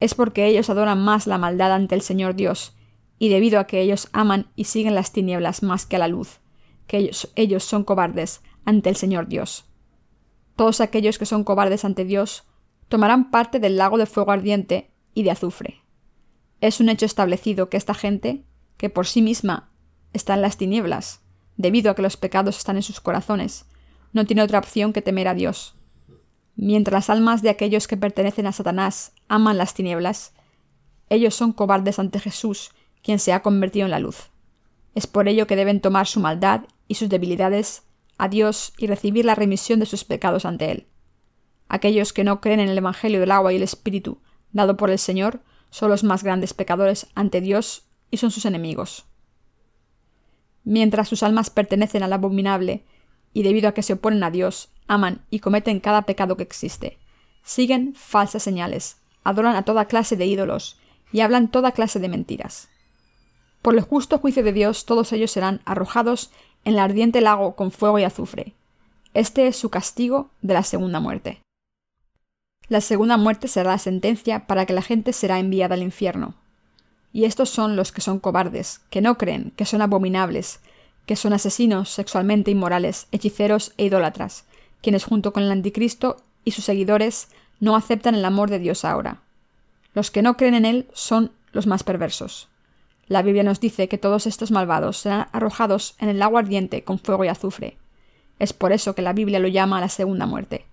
Es 0.00 0.14
porque 0.14 0.46
ellos 0.46 0.70
adoran 0.70 1.02
más 1.02 1.26
la 1.26 1.36
maldad 1.36 1.74
ante 1.74 1.94
el 1.94 2.00
Señor 2.00 2.36
Dios, 2.36 2.74
y 3.18 3.28
debido 3.28 3.60
a 3.60 3.66
que 3.66 3.82
ellos 3.82 4.08
aman 4.12 4.46
y 4.56 4.64
siguen 4.64 4.94
las 4.94 5.12
tinieblas 5.12 5.62
más 5.62 5.84
que 5.84 5.96
a 5.96 5.98
la 5.98 6.08
luz, 6.08 6.40
que 6.86 7.10
ellos, 7.34 7.64
son 7.64 7.84
cobardes 7.84 8.42
ante 8.64 8.88
el 8.88 8.96
Señor 8.96 9.28
Dios. 9.28 9.64
Todos 10.56 10.80
aquellos 10.80 11.18
que 11.18 11.26
son 11.26 11.44
cobardes 11.44 11.84
ante 11.84 12.04
Dios 12.04 12.44
tomarán 12.88 13.30
parte 13.30 13.60
del 13.60 13.76
lago 13.76 13.98
de 13.98 14.06
fuego 14.06 14.32
ardiente 14.32 14.90
y 15.14 15.22
de 15.22 15.30
azufre. 15.30 15.82
Es 16.60 16.80
un 16.80 16.88
hecho 16.88 17.06
establecido 17.06 17.68
que 17.68 17.76
esta 17.76 17.94
gente, 17.94 18.44
que 18.76 18.90
por 18.90 19.06
sí 19.06 19.22
misma 19.22 19.70
está 20.12 20.34
en 20.34 20.42
las 20.42 20.56
tinieblas, 20.56 21.20
debido 21.56 21.90
a 21.90 21.94
que 21.94 22.02
los 22.02 22.16
pecados 22.16 22.56
están 22.56 22.76
en 22.76 22.82
sus 22.82 23.00
corazones, 23.00 23.66
no 24.12 24.24
tiene 24.24 24.42
otra 24.42 24.58
opción 24.58 24.92
que 24.92 25.02
temer 25.02 25.28
a 25.28 25.34
Dios. 25.34 25.74
Mientras 26.54 26.92
las 26.92 27.10
almas 27.10 27.42
de 27.42 27.50
aquellos 27.50 27.86
que 27.86 27.98
pertenecen 27.98 28.46
a 28.46 28.52
Satanás 28.52 29.12
aman 29.28 29.58
las 29.58 29.74
tinieblas, 29.74 30.32
ellos 31.10 31.34
son 31.34 31.52
cobardes 31.52 31.98
ante 31.98 32.18
Jesús, 32.18 32.70
quien 33.02 33.18
se 33.18 33.32
ha 33.32 33.42
convertido 33.42 33.84
en 33.84 33.90
la 33.90 34.00
luz. 34.00 34.30
Es 34.94 35.06
por 35.06 35.28
ello 35.28 35.46
que 35.46 35.56
deben 35.56 35.80
tomar 35.80 36.06
su 36.06 36.20
maldad 36.20 36.62
y 36.88 36.94
sus 36.94 37.08
debilidades 37.08 37.82
a 38.18 38.28
Dios 38.28 38.72
y 38.78 38.86
recibir 38.86 39.24
la 39.24 39.34
remisión 39.34 39.80
de 39.80 39.86
sus 39.86 40.04
pecados 40.04 40.44
ante 40.44 40.70
Él. 40.70 40.86
Aquellos 41.68 42.12
que 42.12 42.24
no 42.24 42.40
creen 42.40 42.60
en 42.60 42.68
el 42.68 42.78
Evangelio 42.78 43.20
del 43.20 43.32
agua 43.32 43.52
y 43.52 43.56
el 43.56 43.62
Espíritu 43.62 44.20
dado 44.52 44.76
por 44.76 44.90
el 44.90 44.98
Señor 44.98 45.40
son 45.70 45.90
los 45.90 46.04
más 46.04 46.22
grandes 46.22 46.54
pecadores 46.54 47.08
ante 47.14 47.40
Dios 47.40 47.86
y 48.10 48.16
son 48.16 48.30
sus 48.30 48.46
enemigos. 48.46 49.04
Mientras 50.64 51.08
sus 51.08 51.22
almas 51.22 51.50
pertenecen 51.50 52.02
al 52.02 52.12
abominable, 52.12 52.84
y 53.32 53.42
debido 53.42 53.68
a 53.68 53.72
que 53.72 53.82
se 53.82 53.92
oponen 53.92 54.24
a 54.24 54.30
Dios, 54.30 54.70
aman 54.88 55.20
y 55.30 55.40
cometen 55.40 55.80
cada 55.80 56.02
pecado 56.02 56.36
que 56.36 56.42
existe, 56.42 56.98
siguen 57.44 57.94
falsas 57.94 58.42
señales, 58.42 58.96
adoran 59.24 59.56
a 59.56 59.64
toda 59.64 59.84
clase 59.84 60.16
de 60.16 60.26
ídolos 60.26 60.78
y 61.12 61.20
hablan 61.20 61.50
toda 61.50 61.72
clase 61.72 62.00
de 62.00 62.08
mentiras. 62.08 62.68
Por 63.62 63.74
el 63.74 63.80
justo 63.82 64.18
juicio 64.18 64.42
de 64.42 64.52
Dios 64.52 64.86
todos 64.86 65.12
ellos 65.12 65.30
serán 65.30 65.60
arrojados 65.64 66.30
en 66.66 66.72
el 66.74 66.80
ardiente 66.80 67.20
lago 67.20 67.54
con 67.54 67.70
fuego 67.70 67.98
y 68.00 68.02
azufre. 68.02 68.52
Este 69.14 69.46
es 69.46 69.56
su 69.56 69.70
castigo 69.70 70.30
de 70.42 70.52
la 70.52 70.64
segunda 70.64 70.98
muerte. 70.98 71.40
La 72.68 72.80
segunda 72.80 73.16
muerte 73.16 73.46
será 73.46 73.70
la 73.70 73.78
sentencia 73.78 74.48
para 74.48 74.66
que 74.66 74.72
la 74.72 74.82
gente 74.82 75.12
será 75.12 75.38
enviada 75.38 75.76
al 75.76 75.82
infierno. 75.82 76.34
Y 77.12 77.24
estos 77.24 77.50
son 77.50 77.76
los 77.76 77.92
que 77.92 78.00
son 78.00 78.18
cobardes, 78.18 78.80
que 78.90 79.00
no 79.00 79.16
creen, 79.16 79.52
que 79.54 79.64
son 79.64 79.80
abominables, 79.80 80.58
que 81.06 81.14
son 81.14 81.32
asesinos 81.32 81.88
sexualmente 81.90 82.50
inmorales, 82.50 83.06
hechiceros 83.12 83.72
e 83.76 83.84
idólatras, 83.84 84.44
quienes 84.82 85.04
junto 85.04 85.32
con 85.32 85.44
el 85.44 85.52
anticristo 85.52 86.16
y 86.44 86.50
sus 86.50 86.64
seguidores 86.64 87.28
no 87.60 87.76
aceptan 87.76 88.16
el 88.16 88.24
amor 88.24 88.50
de 88.50 88.58
Dios 88.58 88.84
ahora. 88.84 89.20
Los 89.94 90.10
que 90.10 90.22
no 90.22 90.36
creen 90.36 90.54
en 90.54 90.64
Él 90.64 90.88
son 90.92 91.30
los 91.52 91.68
más 91.68 91.84
perversos. 91.84 92.48
La 93.08 93.22
Biblia 93.22 93.44
nos 93.44 93.60
dice 93.60 93.88
que 93.88 93.98
todos 93.98 94.26
estos 94.26 94.50
malvados 94.50 94.98
serán 94.98 95.28
arrojados 95.30 95.94
en 96.00 96.08
el 96.08 96.20
agua 96.22 96.40
ardiente 96.40 96.82
con 96.82 96.98
fuego 96.98 97.24
y 97.24 97.28
azufre. 97.28 97.76
Es 98.40 98.52
por 98.52 98.72
eso 98.72 98.94
que 98.94 99.02
la 99.02 99.12
Biblia 99.12 99.38
lo 99.38 99.46
llama 99.46 99.80
la 99.80 99.88
segunda 99.88 100.26
muerte. 100.26 100.64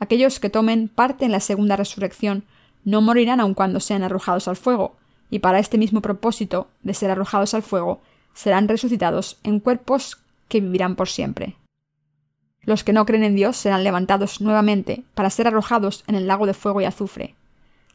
Aquellos 0.00 0.40
que 0.40 0.50
tomen 0.50 0.88
parte 0.88 1.24
en 1.24 1.32
la 1.32 1.40
segunda 1.40 1.76
resurrección 1.76 2.44
no 2.84 3.00
morirán 3.00 3.38
aun 3.38 3.54
cuando 3.54 3.78
sean 3.78 4.02
arrojados 4.02 4.48
al 4.48 4.56
fuego, 4.56 4.96
y 5.30 5.38
para 5.38 5.60
este 5.60 5.78
mismo 5.78 6.00
propósito 6.00 6.68
de 6.82 6.94
ser 6.94 7.10
arrojados 7.10 7.54
al 7.54 7.62
fuego, 7.62 8.00
serán 8.34 8.66
resucitados 8.66 9.38
en 9.44 9.60
cuerpos 9.60 10.18
que 10.48 10.60
vivirán 10.60 10.96
por 10.96 11.08
siempre. 11.08 11.54
Los 12.62 12.82
que 12.82 12.92
no 12.92 13.06
creen 13.06 13.24
en 13.24 13.36
Dios 13.36 13.56
serán 13.56 13.84
levantados 13.84 14.40
nuevamente 14.40 15.04
para 15.14 15.30
ser 15.30 15.46
arrojados 15.46 16.02
en 16.08 16.16
el 16.16 16.26
lago 16.26 16.46
de 16.46 16.54
fuego 16.54 16.80
y 16.80 16.84
azufre. 16.84 17.34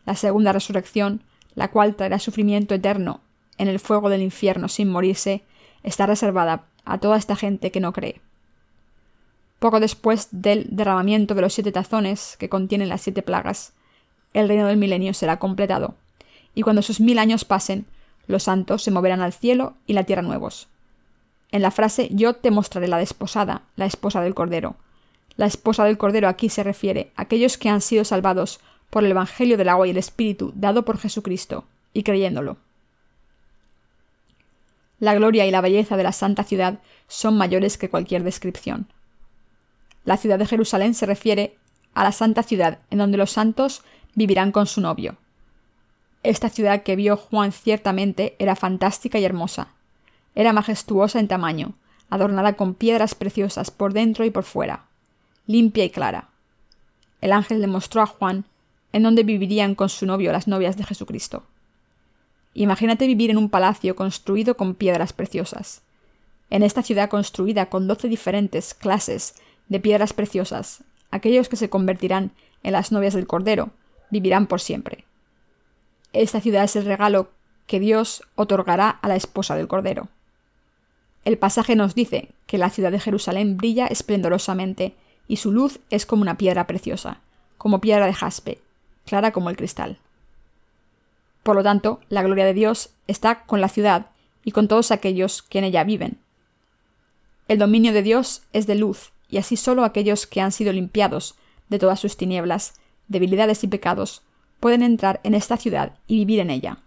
La 0.05 0.15
segunda 0.15 0.53
resurrección, 0.53 1.21
la 1.55 1.69
cual 1.69 1.95
traerá 1.95 2.19
sufrimiento 2.19 2.73
eterno 2.73 3.21
en 3.57 3.67
el 3.67 3.79
fuego 3.79 4.09
del 4.09 4.21
infierno 4.21 4.67
sin 4.67 4.89
morirse, 4.89 5.43
está 5.83 6.05
reservada 6.05 6.63
a 6.85 6.97
toda 6.97 7.17
esta 7.17 7.35
gente 7.35 7.71
que 7.71 7.79
no 7.79 7.93
cree. 7.93 8.21
Poco 9.59 9.79
después 9.79 10.27
del 10.31 10.67
derramamiento 10.71 11.35
de 11.35 11.41
los 11.41 11.53
siete 11.53 11.71
tazones 11.71 12.35
que 12.37 12.49
contienen 12.49 12.89
las 12.89 13.01
siete 13.01 13.21
plagas, 13.21 13.73
el 14.33 14.47
reino 14.47 14.67
del 14.67 14.77
milenio 14.77 15.13
será 15.13 15.39
completado, 15.39 15.95
y 16.55 16.61
cuando 16.63 16.81
sus 16.81 16.99
mil 16.99 17.19
años 17.19 17.45
pasen, 17.45 17.85
los 18.27 18.43
santos 18.43 18.83
se 18.83 18.91
moverán 18.91 19.21
al 19.21 19.33
cielo 19.33 19.73
y 19.85 19.93
la 19.93 20.03
tierra 20.03 20.21
nuevos. 20.21 20.67
En 21.51 21.61
la 21.61 21.71
frase 21.71 22.09
yo 22.11 22.33
te 22.33 22.51
mostraré 22.51 22.87
la 22.87 22.97
desposada, 22.97 23.61
la 23.75 23.85
esposa 23.85 24.21
del 24.21 24.33
Cordero. 24.33 24.75
La 25.37 25.45
esposa 25.45 25.85
del 25.85 25.97
Cordero 25.97 26.27
aquí 26.27 26.49
se 26.49 26.63
refiere 26.63 27.11
a 27.15 27.23
aquellos 27.23 27.57
que 27.57 27.69
han 27.69 27.81
sido 27.81 28.05
salvados 28.05 28.59
por 28.89 29.03
el 29.03 29.11
Evangelio 29.11 29.57
del 29.57 29.69
agua 29.69 29.87
y 29.87 29.91
el 29.91 29.97
Espíritu 29.97 30.51
dado 30.55 30.83
por 30.83 30.97
Jesucristo, 30.97 31.65
y 31.93 32.03
creyéndolo. 32.03 32.57
La 35.03 35.15
gloria 35.15 35.45
y 35.45 35.51
la 35.51 35.59
belleza 35.59 35.97
de 35.97 36.03
la 36.03 36.13
santa 36.13 36.45
ciudad 36.45 36.79
son 37.09 37.35
mayores 37.37 37.77
que 37.77 37.89
cualquier 37.89 38.23
descripción. 38.23 38.87
La 40.05 40.15
ciudad 40.15 40.39
de 40.39 40.45
Jerusalén 40.45 40.93
se 40.93 41.05
refiere 41.05 41.57
a 41.93 42.05
la 42.05 42.13
santa 42.13 42.41
ciudad 42.41 42.79
en 42.89 42.99
donde 42.99 43.17
los 43.17 43.29
santos 43.29 43.81
vivirán 44.15 44.53
con 44.53 44.65
su 44.65 44.79
novio. 44.79 45.17
Esta 46.23 46.47
ciudad 46.47 46.83
que 46.83 46.95
vio 46.95 47.17
Juan 47.17 47.51
ciertamente 47.51 48.37
era 48.39 48.55
fantástica 48.55 49.19
y 49.19 49.25
hermosa. 49.25 49.73
Era 50.35 50.53
majestuosa 50.53 51.19
en 51.19 51.27
tamaño, 51.27 51.73
adornada 52.09 52.53
con 52.53 52.73
piedras 52.73 53.13
preciosas 53.13 53.71
por 53.71 53.91
dentro 53.91 54.23
y 54.23 54.29
por 54.29 54.45
fuera, 54.45 54.85
limpia 55.47 55.83
y 55.83 55.89
clara. 55.89 56.29
El 57.19 57.33
ángel 57.33 57.59
le 57.59 57.67
mostró 57.67 58.01
a 58.01 58.05
Juan 58.05 58.45
en 58.93 59.03
donde 59.03 59.23
vivirían 59.23 59.75
con 59.75 59.89
su 59.89 60.05
novio 60.05 60.31
las 60.31 60.47
novias 60.47 60.77
de 60.77 60.85
Jesucristo. 60.85 61.43
Imagínate 62.53 63.07
vivir 63.07 63.31
en 63.31 63.37
un 63.37 63.49
palacio 63.49 63.95
construido 63.95 64.55
con 64.55 64.75
piedras 64.75 65.13
preciosas. 65.13 65.81
En 66.49 66.61
esta 66.61 66.83
ciudad 66.83 67.09
construida 67.09 67.67
con 67.67 67.87
doce 67.87 68.07
diferentes 68.07 68.73
clases 68.73 69.35
de 69.69 69.79
piedras 69.79 70.13
preciosas, 70.13 70.83
aquellos 71.09 71.49
que 71.49 71.55
se 71.55 71.69
convertirán 71.69 72.31
en 72.61 72.73
las 72.73 72.91
novias 72.91 73.13
del 73.13 73.27
Cordero 73.27 73.71
vivirán 74.11 74.45
por 74.47 74.61
siempre. 74.61 75.05
Esta 76.11 76.41
ciudad 76.41 76.63
es 76.63 76.75
el 76.75 76.85
regalo 76.85 77.29
que 77.65 77.79
Dios 77.79 78.21
otorgará 78.35 78.89
a 78.89 79.07
la 79.07 79.15
esposa 79.15 79.55
del 79.55 79.67
Cordero. 79.67 80.09
El 81.25 81.37
pasaje 81.37 81.75
nos 81.75 81.95
dice 81.95 82.29
que 82.45 82.57
la 82.57 82.69
ciudad 82.69 82.91
de 82.91 82.99
Jerusalén 82.99 83.57
brilla 83.57 83.87
esplendorosamente 83.87 84.95
y 85.27 85.37
su 85.37 85.51
luz 85.51 85.79
es 85.89 86.05
como 86.05 86.21
una 86.21 86.37
piedra 86.37 86.67
preciosa, 86.67 87.21
como 87.57 87.81
piedra 87.81 88.05
de 88.05 88.13
jaspe, 88.13 88.59
clara 89.05 89.31
como 89.31 89.49
el 89.49 89.55
cristal. 89.55 89.97
Por 91.43 91.55
lo 91.55 91.63
tanto, 91.63 91.99
la 92.09 92.23
gloria 92.23 92.45
de 92.45 92.53
Dios 92.53 92.91
está 93.07 93.43
con 93.43 93.61
la 93.61 93.69
ciudad 93.69 94.07
y 94.43 94.51
con 94.51 94.67
todos 94.67 94.91
aquellos 94.91 95.43
que 95.43 95.59
en 95.59 95.65
ella 95.65 95.83
viven. 95.83 96.17
El 97.47 97.59
dominio 97.59 97.91
de 97.93 98.01
Dios 98.01 98.43
es 98.53 98.67
de 98.67 98.75
luz, 98.75 99.11
y 99.29 99.37
así 99.37 99.57
solo 99.57 99.83
aquellos 99.83 100.25
que 100.25 100.41
han 100.41 100.51
sido 100.51 100.71
limpiados 100.71 101.35
de 101.69 101.79
todas 101.79 101.99
sus 101.99 102.15
tinieblas, 102.17 102.75
debilidades 103.07 103.63
y 103.63 103.67
pecados 103.67 104.21
pueden 104.59 104.81
entrar 104.81 105.19
en 105.23 105.33
esta 105.33 105.57
ciudad 105.57 105.93
y 106.07 106.17
vivir 106.17 106.39
en 106.39 106.49
ella. 106.49 106.77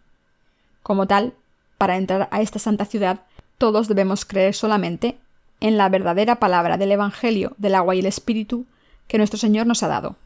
Como 0.82 1.06
tal, 1.06 1.34
para 1.76 1.96
entrar 1.98 2.28
a 2.30 2.40
esta 2.40 2.58
santa 2.58 2.86
ciudad, 2.86 3.20
todos 3.58 3.88
debemos 3.88 4.24
creer 4.24 4.54
solamente 4.54 5.18
en 5.60 5.76
la 5.76 5.88
verdadera 5.88 6.36
palabra 6.36 6.78
del 6.78 6.92
Evangelio 6.92 7.54
del 7.58 7.74
agua 7.74 7.94
y 7.94 7.98
el 7.98 8.06
Espíritu 8.06 8.64
que 9.08 9.18
nuestro 9.18 9.38
Señor 9.38 9.66
nos 9.66 9.82
ha 9.82 9.88
dado. 9.88 10.16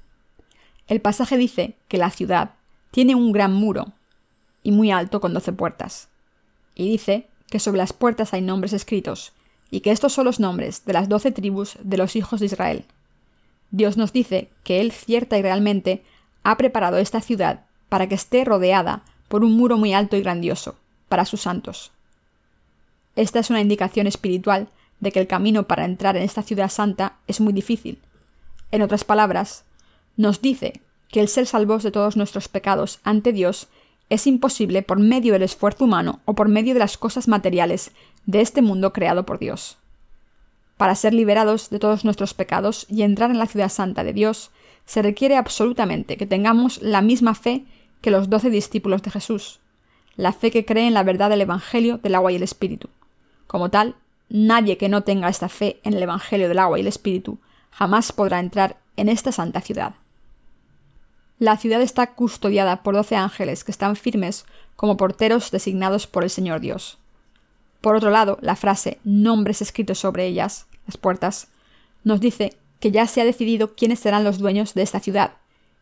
El 0.87 1.01
pasaje 1.01 1.37
dice 1.37 1.75
que 1.89 1.99
la 1.99 2.11
ciudad 2.11 2.51
tiene 2.91 3.15
un 3.15 3.33
gran 3.33 3.53
muro 3.53 3.93
y 4.63 4.73
muy 4.73 4.91
alto 4.91 5.21
con 5.21 5.35
doce 5.35 5.53
puertas. 5.53 6.09
Y 6.75 6.89
dice 6.89 7.29
que 7.49 7.59
sobre 7.59 7.79
las 7.79 7.93
puertas 7.93 8.33
hay 8.35 8.43
nombres 8.43 8.73
escritos, 8.73 9.33
y 9.71 9.81
que 9.81 9.91
estos 9.91 10.13
son 10.13 10.25
los 10.25 10.41
nombres 10.41 10.85
de 10.85 10.93
las 10.93 11.09
doce 11.09 11.31
tribus 11.31 11.77
de 11.83 11.97
los 11.97 12.17
hijos 12.17 12.41
de 12.41 12.47
Israel. 12.47 12.85
Dios 13.71 13.97
nos 13.97 14.13
dice 14.13 14.49
que 14.65 14.81
Él 14.81 14.93
cierta 14.93 15.39
y 15.39 15.43
realmente 15.43 16.03
ha 16.43 16.57
preparado 16.57 16.99
esta 16.99 17.21
ciudad 17.21 17.65
para 17.89 18.09
que 18.09 18.15
esté 18.15 18.45
rodeada 18.45 19.03
por 19.29 19.45
un 19.45 19.53
muro 19.53 19.77
muy 19.77 19.93
alto 19.93 20.17
y 20.17 20.23
grandioso, 20.23 20.77
para 21.09 21.25
sus 21.25 21.43
santos. 21.43 21.93
Esta 23.17 23.39
es 23.39 23.51
una 23.51 23.61
indicación 23.61 24.07
espiritual 24.07 24.69
de 25.01 25.13
que 25.13 25.21
el 25.21 25.27
camino 25.27 25.65
para 25.65 25.85
entrar 25.85 26.17
en 26.17 26.23
esta 26.23 26.43
ciudad 26.43 26.71
santa 26.71 27.17
es 27.27 27.41
muy 27.41 27.53
difícil. 27.53 27.99
En 28.71 28.83
otras 28.83 29.05
palabras, 29.05 29.65
nos 30.17 30.41
dice 30.43 30.81
que 31.09 31.21
el 31.21 31.29
ser 31.29 31.47
salvos 31.47 31.83
de 31.83 31.91
todos 31.91 32.17
nuestros 32.17 32.49
pecados 32.49 33.01
ante 33.03 33.33
Dios 33.33 33.69
es 34.11 34.27
imposible 34.27 34.83
por 34.83 34.99
medio 34.99 35.33
del 35.33 35.43
esfuerzo 35.43 35.85
humano 35.85 36.21
o 36.25 36.35
por 36.35 36.49
medio 36.49 36.75
de 36.75 36.81
las 36.81 36.99
cosas 36.99 37.29
materiales 37.29 37.93
de 38.27 38.41
este 38.41 38.61
mundo 38.61 38.93
creado 38.93 39.25
por 39.25 39.39
Dios. 39.39 39.79
Para 40.77 40.95
ser 40.95 41.15
liberados 41.15 41.71
de 41.71 41.79
todos 41.79 42.05
nuestros 42.05 42.35
pecados 42.35 42.87
y 42.89 43.03
entrar 43.03 43.31
en 43.31 43.39
la 43.39 43.47
ciudad 43.47 43.69
santa 43.69 44.03
de 44.03 44.13
Dios, 44.13 44.51
se 44.85 45.03
requiere 45.03 45.37
absolutamente 45.37 46.17
que 46.17 46.27
tengamos 46.27 46.83
la 46.83 47.01
misma 47.01 47.35
fe 47.35 47.65
que 48.01 48.11
los 48.11 48.29
doce 48.29 48.51
discípulos 48.51 49.03
de 49.03 49.11
Jesús, 49.11 49.61
la 50.17 50.33
fe 50.33 50.51
que 50.51 50.65
cree 50.65 50.87
en 50.87 50.95
la 50.95 51.03
verdad 51.03 51.31
del 51.31 51.43
Evangelio 51.43 51.99
del 51.99 52.15
agua 52.15 52.33
y 52.33 52.37
el 52.37 52.43
Espíritu. 52.43 52.89
Como 53.47 53.71
tal, 53.71 53.95
nadie 54.29 54.77
que 54.77 54.89
no 54.89 55.03
tenga 55.03 55.29
esta 55.29 55.49
fe 55.49 55.81
en 55.85 55.95
el 55.95 56.03
Evangelio 56.03 56.49
del 56.49 56.59
agua 56.59 56.79
y 56.79 56.81
el 56.81 56.89
Espíritu 56.89 57.39
jamás 57.71 58.11
podrá 58.11 58.41
entrar 58.41 58.79
en 58.97 59.09
esta 59.09 59.33
santa 59.33 59.61
ciudad. 59.61 59.95
La 61.41 61.57
ciudad 61.57 61.81
está 61.81 62.07
custodiada 62.13 62.83
por 62.83 62.95
doce 62.95 63.17
ángeles 63.17 63.65
que 63.65 63.73
están 63.73 63.97
firmes 63.97 64.45
como 64.77 64.99
porteros 64.99 65.51
designados 65.51 66.07
por 66.07 66.23
el 66.23 66.29
Señor 66.29 66.61
Dios. 66.61 66.99
Por 67.81 67.97
otro 67.97 68.11
lado, 68.11 68.37
la 68.43 68.57
frase 68.57 68.99
nombres 69.05 69.63
escritos 69.63 69.99
sobre 69.99 70.27
ellas, 70.27 70.67
las 70.87 70.99
puertas, 70.99 71.49
nos 72.05 72.21
dice 72.21 72.59
que 72.79 72.91
ya 72.91 73.07
se 73.07 73.23
ha 73.23 73.25
decidido 73.25 73.75
quiénes 73.75 74.01
serán 74.01 74.23
los 74.23 74.37
dueños 74.37 74.75
de 74.75 74.83
esta 74.83 75.01
ciudad, 75.01 75.33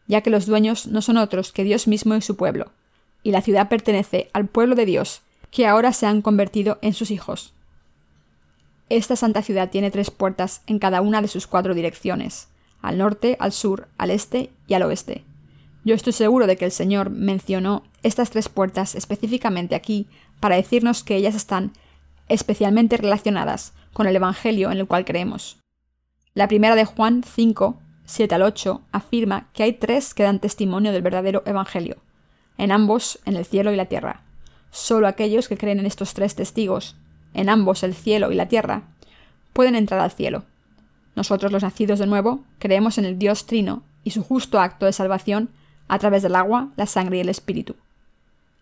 ya 0.07 0.21
que 0.21 0.31
los 0.31 0.47
dueños 0.47 0.87
no 0.87 1.03
son 1.03 1.17
otros 1.17 1.51
que 1.51 1.65
Dios 1.65 1.89
mismo 1.89 2.15
y 2.15 2.23
su 2.23 2.37
pueblo, 2.37 2.71
y 3.25 3.33
la 3.33 3.43
ciudad 3.43 3.69
pertenece 3.69 4.31
al 4.33 4.47
pueblo 4.47 4.77
de 4.77 4.87
Dios, 4.87 5.23
que 5.51 5.67
ahora 5.67 5.93
se 5.93 6.07
han 6.07 6.23
convertido 6.23 6.79
en 6.83 6.95
sus 6.95 7.11
hijos. 7.11 7.53
Esta 8.91 9.17
santa 9.17 9.43
ciudad 9.43 9.71
tiene 9.71 9.91
tres 9.91 10.13
puertas 10.13 10.63
en 10.69 10.79
cada 10.79 11.01
una 11.01 11.21
de 11.21 11.27
sus 11.27 11.49
cuatro 11.49 11.75
direcciones, 11.75 12.47
al 12.81 12.97
norte, 12.97 13.37
al 13.41 13.51
sur, 13.51 13.89
al 13.99 14.13
este 14.13 14.53
y 14.69 14.75
al 14.75 14.85
oeste. 14.85 15.25
Yo 15.89 15.95
estoy 15.95 16.13
seguro 16.13 16.47
de 16.47 16.59
que 16.59 16.67
el 16.67 16.71
Señor 16.71 17.09
mencionó 17.09 17.83
estas 18.03 18.29
tres 18.29 18.51
puertas 18.51 18.95
específicamente 18.95 19.75
aquí 19.75 20.07
para 20.39 20.57
decirnos 20.57 21.03
que 21.03 21.17
ellas 21.17 21.35
están 21.35 21.73
especialmente 22.29 22.99
relacionadas 22.99 23.73
con 23.95 24.07
el 24.07 24.15
Evangelio 24.15 24.71
en 24.71 24.77
el 24.77 24.87
cual 24.87 25.07
creemos. 25.07 25.57
La 26.35 26.47
primera 26.47 26.75
de 26.75 26.85
Juan 26.85 27.25
5, 27.25 27.81
7 28.05 28.35
al 28.35 28.43
8 28.43 28.83
afirma 28.93 29.49
que 29.55 29.63
hay 29.63 29.73
tres 29.73 30.13
que 30.13 30.25
dan 30.25 30.41
testimonio 30.41 30.93
del 30.93 31.01
verdadero 31.01 31.43
Evangelio, 31.47 31.97
en 32.59 32.71
ambos, 32.71 33.19
en 33.25 33.37
el 33.37 33.47
cielo 33.47 33.73
y 33.73 33.77
la 33.77 33.87
tierra. 33.87 34.25
Solo 34.71 35.09
aquellos 35.09 35.49
que 35.49 35.57
creen 35.57 35.79
en 35.79 35.87
estos 35.87 36.13
tres 36.13 36.35
testigos, 36.35 36.97
en 37.33 37.49
ambos 37.49 37.83
el 37.83 37.95
cielo 37.95 38.31
y 38.31 38.35
la 38.35 38.49
tierra, 38.49 38.83
pueden 39.55 39.75
entrar 39.75 40.01
al 40.01 40.11
cielo. 40.11 40.45
Nosotros 41.17 41.51
los 41.51 41.63
nacidos 41.63 41.99
de 41.99 42.07
nuevo 42.07 42.45
creemos 42.59 42.99
en 42.99 43.07
el 43.07 43.19
Dios 43.19 43.47
Trino 43.47 43.85
y 44.05 44.11
su 44.11 44.23
justo 44.23 44.61
acto 44.61 44.85
de 44.85 44.93
salvación 44.93 45.49
a 45.89 45.99
través 45.99 46.23
del 46.23 46.37
agua, 46.37 46.69
la 46.77 46.87
sangre 46.87 47.17
y 47.17 47.21
el 47.21 47.29
Espíritu. 47.29 47.75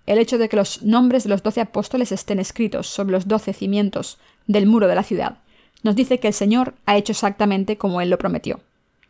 El 0.06 0.18
hecho 0.18 0.38
de 0.38 0.48
que 0.48 0.56
los 0.56 0.82
nombres 0.82 1.24
de 1.24 1.30
los 1.30 1.42
doce 1.42 1.60
apóstoles 1.60 2.12
estén 2.12 2.38
escritos 2.38 2.86
sobre 2.86 3.12
los 3.12 3.26
doce 3.26 3.52
cimientos 3.52 4.18
del 4.46 4.66
muro 4.66 4.86
de 4.86 4.94
la 4.94 5.02
ciudad 5.02 5.38
nos 5.82 5.96
dice 5.96 6.18
que 6.18 6.28
el 6.28 6.34
Señor 6.34 6.74
ha 6.86 6.96
hecho 6.96 7.12
exactamente 7.12 7.76
como 7.76 8.00
Él 8.00 8.10
lo 8.10 8.18
prometió, 8.18 8.60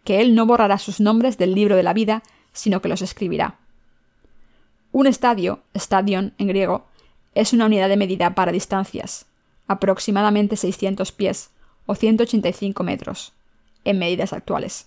que 0.04 0.20
Él 0.20 0.34
no 0.34 0.46
borrará 0.46 0.78
sus 0.78 1.00
nombres 1.00 1.38
del 1.38 1.54
libro 1.54 1.76
de 1.76 1.82
la 1.82 1.92
vida, 1.92 2.22
sino 2.52 2.80
que 2.80 2.88
los 2.88 3.02
escribirá. 3.02 3.56
Un 4.92 5.06
estadio, 5.06 5.60
stadion 5.74 6.32
en 6.38 6.48
griego, 6.48 6.86
es 7.34 7.52
una 7.52 7.66
unidad 7.66 7.88
de 7.88 7.96
medida 7.96 8.34
para 8.34 8.52
distancias, 8.52 9.26
aproximadamente 9.68 10.56
600 10.56 11.12
pies 11.12 11.50
o 11.84 11.94
185 11.94 12.82
metros, 12.82 13.32
en 13.84 13.98
medidas 13.98 14.32
actuales. 14.32 14.86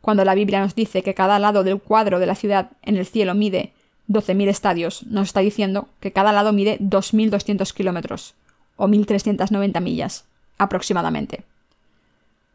Cuando 0.00 0.24
la 0.24 0.34
Biblia 0.34 0.60
nos 0.60 0.74
dice 0.74 1.02
que 1.02 1.14
cada 1.14 1.38
lado 1.38 1.64
del 1.64 1.80
cuadro 1.80 2.18
de 2.18 2.26
la 2.26 2.34
ciudad 2.34 2.70
en 2.82 2.96
el 2.96 3.06
cielo 3.06 3.34
mide 3.34 3.72
12.000 4.08 4.48
estadios, 4.48 5.06
nos 5.06 5.28
está 5.28 5.40
diciendo 5.40 5.88
que 6.00 6.12
cada 6.12 6.32
lado 6.32 6.52
mide 6.52 6.78
2.200 6.80 7.72
kilómetros, 7.72 8.34
o 8.76 8.86
1.390 8.86 9.80
millas 9.80 10.24
aproximadamente. 10.56 11.44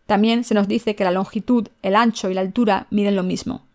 También 0.06 0.44
se 0.44 0.54
nos 0.54 0.68
dice 0.68 0.96
que 0.96 1.04
la 1.04 1.12
longitud, 1.12 1.70
el 1.82 1.96
ancho 1.96 2.30
y 2.30 2.34
la 2.34 2.42
altura 2.42 2.88
miden 2.90 3.16
lo 3.16 3.24
mismo. 3.24 3.66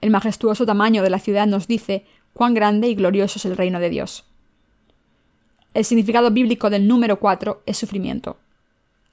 El 0.00 0.10
majestuoso 0.10 0.64
tamaño 0.64 1.02
de 1.02 1.10
la 1.10 1.18
ciudad 1.18 1.46
nos 1.46 1.66
dice 1.66 2.06
cuán 2.32 2.54
grande 2.54 2.88
y 2.88 2.94
glorioso 2.94 3.38
es 3.38 3.44
el 3.44 3.56
reino 3.56 3.80
de 3.80 3.90
Dios. 3.90 4.24
El 5.74 5.84
significado 5.84 6.30
bíblico 6.30 6.70
del 6.70 6.88
número 6.88 7.18
4 7.18 7.62
es 7.66 7.76
sufrimiento. 7.76 8.38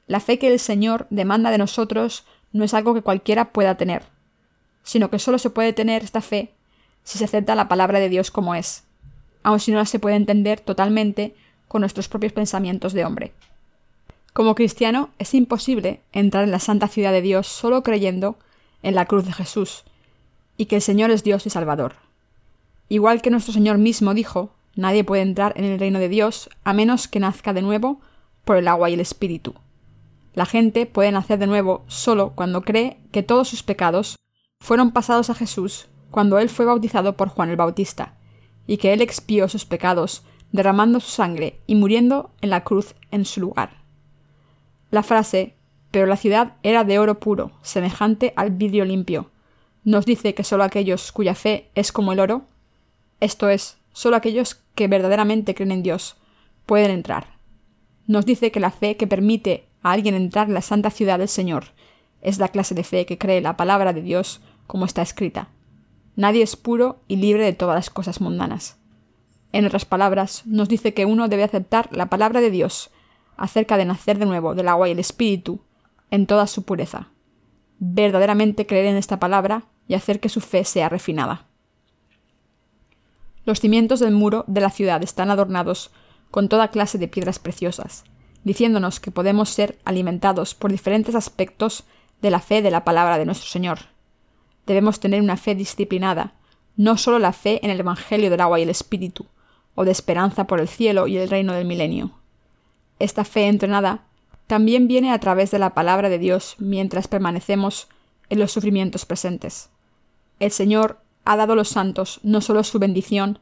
La 0.08 0.20
fe 0.20 0.40
que 0.40 0.48
el 0.48 0.60
Señor 0.60 1.08
demanda 1.10 1.52
de 1.52 1.58
nosotros 1.58 2.26
no 2.56 2.64
es 2.64 2.74
algo 2.74 2.94
que 2.94 3.02
cualquiera 3.02 3.52
pueda 3.52 3.76
tener, 3.76 4.04
sino 4.82 5.10
que 5.10 5.20
solo 5.20 5.40
se 5.40 5.50
puede 5.50 5.74
tener 5.74 6.04
esta 6.04 6.22
fe 6.22 6.54
si 7.04 7.18
se 7.18 7.26
acepta 7.26 7.54
la 7.54 7.68
palabra 7.68 8.00
de 8.00 8.08
Dios 8.08 8.32
como 8.32 8.56
es, 8.56 8.86
aun 9.44 9.60
si 9.60 9.74
no 9.74 9.78
la 9.78 9.86
se 9.86 10.00
puede 10.00 10.16
entender 10.16 10.62
totalmente 10.62 11.36
con 11.68 11.82
nuestros 11.82 12.08
propios 12.08 12.32
pensamientos 12.32 12.94
de 12.94 13.04
hombre. 13.04 13.34
Como 14.32 14.56
cristiano 14.56 15.10
es 15.20 15.34
imposible 15.34 16.00
entrar 16.14 16.46
en 16.46 16.52
la 16.52 16.60
santa 16.60 16.88
ciudad 16.88 17.12
de 17.12 17.22
Dios 17.22 17.46
solo 17.46 17.84
creyendo 17.84 18.38
en 18.84 18.96
la 18.96 19.06
cruz 19.06 19.26
de 19.26 19.34
Jesús 19.34 19.84
y 20.56 20.68
que 20.68 20.78
el 20.78 20.82
Señor 20.82 21.12
es 21.12 21.26
Dios 21.26 21.46
y 21.46 21.50
Salvador. 21.50 21.96
Igual 22.88 23.22
que 23.22 23.32
nuestro 23.32 23.54
Señor 23.54 23.80
mismo 23.80 24.14
dijo, 24.14 24.52
nadie 24.78 25.04
puede 25.04 25.24
entrar 25.24 25.52
en 25.58 25.66
el 25.66 25.78
reino 25.78 26.00
de 26.00 26.08
Dios 26.08 26.50
a 26.64 26.72
menos 26.72 27.10
que 27.10 27.20
nazca 27.20 27.52
de 27.52 27.62
nuevo 27.62 28.00
por 28.46 28.56
el 28.56 28.70
agua 28.70 28.90
y 28.90 28.94
el 28.94 29.02
Espíritu. 29.02 29.56
La 30.36 30.46
gente 30.46 30.86
puede 30.86 31.12
nacer 31.12 31.40
de 31.40 31.48
nuevo 31.48 31.84
solo 31.88 32.34
cuando 32.36 32.62
cree 32.62 33.00
que 33.12 33.24
todos 33.24 33.48
sus 33.48 33.64
pecados 33.64 34.18
fueron 34.60 34.92
pasados 34.92 35.30
a 35.30 35.36
Jesús 35.36 35.88
cuando 36.12 36.38
él 36.40 36.50
fue 36.50 36.66
bautizado 36.66 37.18
por 37.18 37.30
Juan 37.30 37.50
el 37.50 37.56
Bautista, 37.56 38.14
y 38.68 38.78
que 38.78 38.94
él 38.94 39.02
expió 39.02 39.50
sus 39.50 39.66
pecados, 39.66 40.24
derramando 40.52 41.00
su 41.00 41.10
sangre 41.10 41.60
y 41.68 41.76
muriendo 41.76 42.32
en 42.42 42.52
la 42.52 42.64
cruz 42.64 42.96
en 43.12 43.26
su 43.26 43.42
lugar. 43.42 43.82
La 44.92 45.04
frase 45.04 45.56
pero 45.96 46.08
la 46.08 46.18
ciudad 46.18 46.58
era 46.62 46.84
de 46.84 47.00
oro 47.00 47.22
puro, 47.22 47.54
semejante 47.62 48.34
al 48.36 48.52
vidrio 48.52 48.84
limpio. 48.84 49.32
Nos 49.86 50.06
dice 50.06 50.34
que 50.34 50.44
solo 50.44 50.66
aquellos 50.66 51.14
cuya 51.14 51.36
fe 51.36 51.70
es 51.74 51.94
como 51.94 52.12
el 52.12 52.20
oro, 52.20 52.42
esto 53.22 53.48
es, 53.48 53.78
solo 53.94 54.18
aquellos 54.18 54.62
que 54.76 54.90
verdaderamente 54.90 55.56
creen 55.56 55.72
en 55.72 55.84
Dios, 55.84 56.18
pueden 56.66 56.92
entrar. 56.92 57.38
Nos 58.08 58.26
dice 58.26 58.52
que 58.52 58.60
la 58.60 58.72
fe 58.72 58.98
que 58.98 59.08
permite 59.08 59.70
a 59.86 59.92
alguien 59.92 60.16
entrar 60.16 60.48
en 60.48 60.56
la 60.56 60.64
santa 60.64 60.90
ciudad 60.90 61.20
del 61.20 61.28
Señor 61.28 61.66
es 62.24 62.40
la 62.40 62.48
clase 62.48 62.74
de 62.74 62.84
fe 62.84 63.06
que 63.06 63.20
cree 63.20 63.40
la 63.40 63.56
palabra 63.56 63.94
de 63.94 64.02
Dios 64.02 64.42
como 64.66 64.86
está 64.86 65.04
escrita. 65.04 65.50
Nadie 66.16 66.42
es 66.42 66.56
puro 66.56 66.98
y 67.08 67.18
libre 67.18 67.44
de 67.44 67.54
todas 67.54 67.76
las 67.76 67.92
cosas 67.92 68.20
mundanas. 68.20 68.78
En 69.52 69.64
otras 69.64 69.86
palabras, 69.86 70.42
nos 70.48 70.70
dice 70.70 70.96
que 70.96 71.06
uno 71.06 71.28
debe 71.28 71.44
aceptar 71.44 71.88
la 71.92 72.08
palabra 72.08 72.42
de 72.42 72.50
Dios 72.50 72.90
acerca 73.38 73.78
de 73.78 73.86
nacer 73.86 74.18
de 74.18 74.26
nuevo 74.26 74.56
del 74.56 74.70
agua 74.70 74.90
y 74.90 74.92
el 74.94 74.98
espíritu 74.98 75.60
en 76.10 76.26
toda 76.26 76.48
su 76.48 76.64
pureza. 76.64 77.10
Verdaderamente 77.78 78.66
creer 78.66 78.88
en 78.88 78.96
esta 78.96 79.20
palabra 79.20 79.66
y 79.88 79.94
hacer 79.94 80.20
que 80.20 80.30
su 80.30 80.42
fe 80.42 80.66
sea 80.66 80.90
refinada. 80.90 81.46
Los 83.46 83.60
cimientos 83.60 84.00
del 84.00 84.16
muro 84.16 84.46
de 84.48 84.62
la 84.62 84.72
ciudad 84.72 85.04
están 85.04 85.30
adornados 85.30 85.92
con 86.32 86.50
toda 86.50 86.72
clase 86.72 86.98
de 86.98 87.08
piedras 87.08 87.38
preciosas, 87.38 88.04
diciéndonos 88.46 89.02
que 89.02 89.12
podemos 89.12 89.50
ser 89.50 89.78
alimentados 89.84 90.56
por 90.56 90.72
diferentes 90.72 91.16
aspectos 91.16 91.84
de 92.22 92.32
la 92.32 92.40
fe 92.40 92.62
de 92.62 92.72
la 92.72 92.86
palabra 92.86 93.18
de 93.18 93.26
nuestro 93.26 93.50
Señor. 93.50 93.80
Debemos 94.66 95.02
tener 95.02 95.22
una 95.22 95.36
fe 95.36 95.56
disciplinada, 95.56 96.34
no 96.78 96.98
solo 96.98 97.20
la 97.20 97.34
fe 97.34 97.60
en 97.66 97.72
el 97.72 97.80
Evangelio 97.80 98.30
del 98.30 98.42
agua 98.42 98.60
y 98.60 98.64
el 98.64 98.70
Espíritu, 98.70 99.26
o 99.74 99.84
de 99.84 99.92
esperanza 99.92 100.48
por 100.48 100.62
el 100.62 100.68
cielo 100.68 101.08
y 101.08 101.18
el 101.18 101.30
reino 101.30 101.54
del 101.54 101.66
milenio. 101.66 102.12
Esta 103.00 103.26
fe 103.26 103.48
entrenada 103.48 104.06
también 104.48 104.88
viene 104.88 105.12
a 105.12 105.20
través 105.20 105.52
de 105.52 105.60
la 105.60 105.74
palabra 105.74 106.10
de 106.10 106.20
Dios 106.20 106.56
mientras 106.60 107.08
permanecemos 107.08 107.88
en 108.30 108.40
los 108.40 108.52
sufrimientos 108.52 109.06
presentes. 109.06 109.70
El 110.40 110.52
Señor 110.52 111.02
ha 111.26 111.36
dado 111.36 111.54
a 111.54 111.56
los 111.56 111.70
santos 111.70 112.20
no 112.24 112.42
solo 112.42 112.64
su 112.64 112.78
bendición 112.78 113.40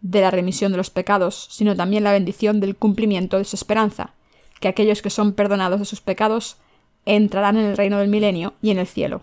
de 0.00 0.22
la 0.22 0.30
remisión 0.30 0.72
de 0.72 0.78
los 0.78 0.90
pecados, 0.90 1.46
sino 1.50 1.76
también 1.76 2.04
la 2.04 2.12
bendición 2.12 2.60
del 2.60 2.76
cumplimiento 2.76 3.38
de 3.38 3.44
su 3.44 3.56
esperanza, 3.56 4.14
que 4.60 4.68
aquellos 4.68 5.02
que 5.02 5.10
son 5.10 5.32
perdonados 5.32 5.78
de 5.78 5.86
sus 5.86 6.00
pecados 6.00 6.58
entrarán 7.04 7.56
en 7.56 7.66
el 7.66 7.76
reino 7.76 7.98
del 7.98 8.08
milenio 8.08 8.54
y 8.62 8.70
en 8.70 8.78
el 8.78 8.86
cielo. 8.86 9.22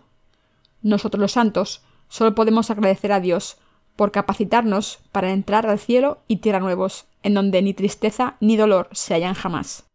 Nosotros 0.82 1.20
los 1.20 1.32
santos 1.34 1.82
solo 2.08 2.36
podemos 2.36 2.70
agradecer 2.70 3.12
a 3.12 3.20
Dios 3.20 3.58
por 3.96 4.12
capacitarnos 4.12 5.00
para 5.12 5.32
entrar 5.32 5.68
al 5.68 5.80
cielo 5.80 6.20
y 6.28 6.38
tierra 6.38 6.60
nuevos, 6.60 7.06
en 7.22 7.34
donde 7.34 7.62
ni 7.62 7.74
tristeza 7.74 8.36
ni 8.40 8.58
dolor 8.58 8.90
se 8.92 9.14
hallan 9.14 9.34
jamás. 9.34 9.86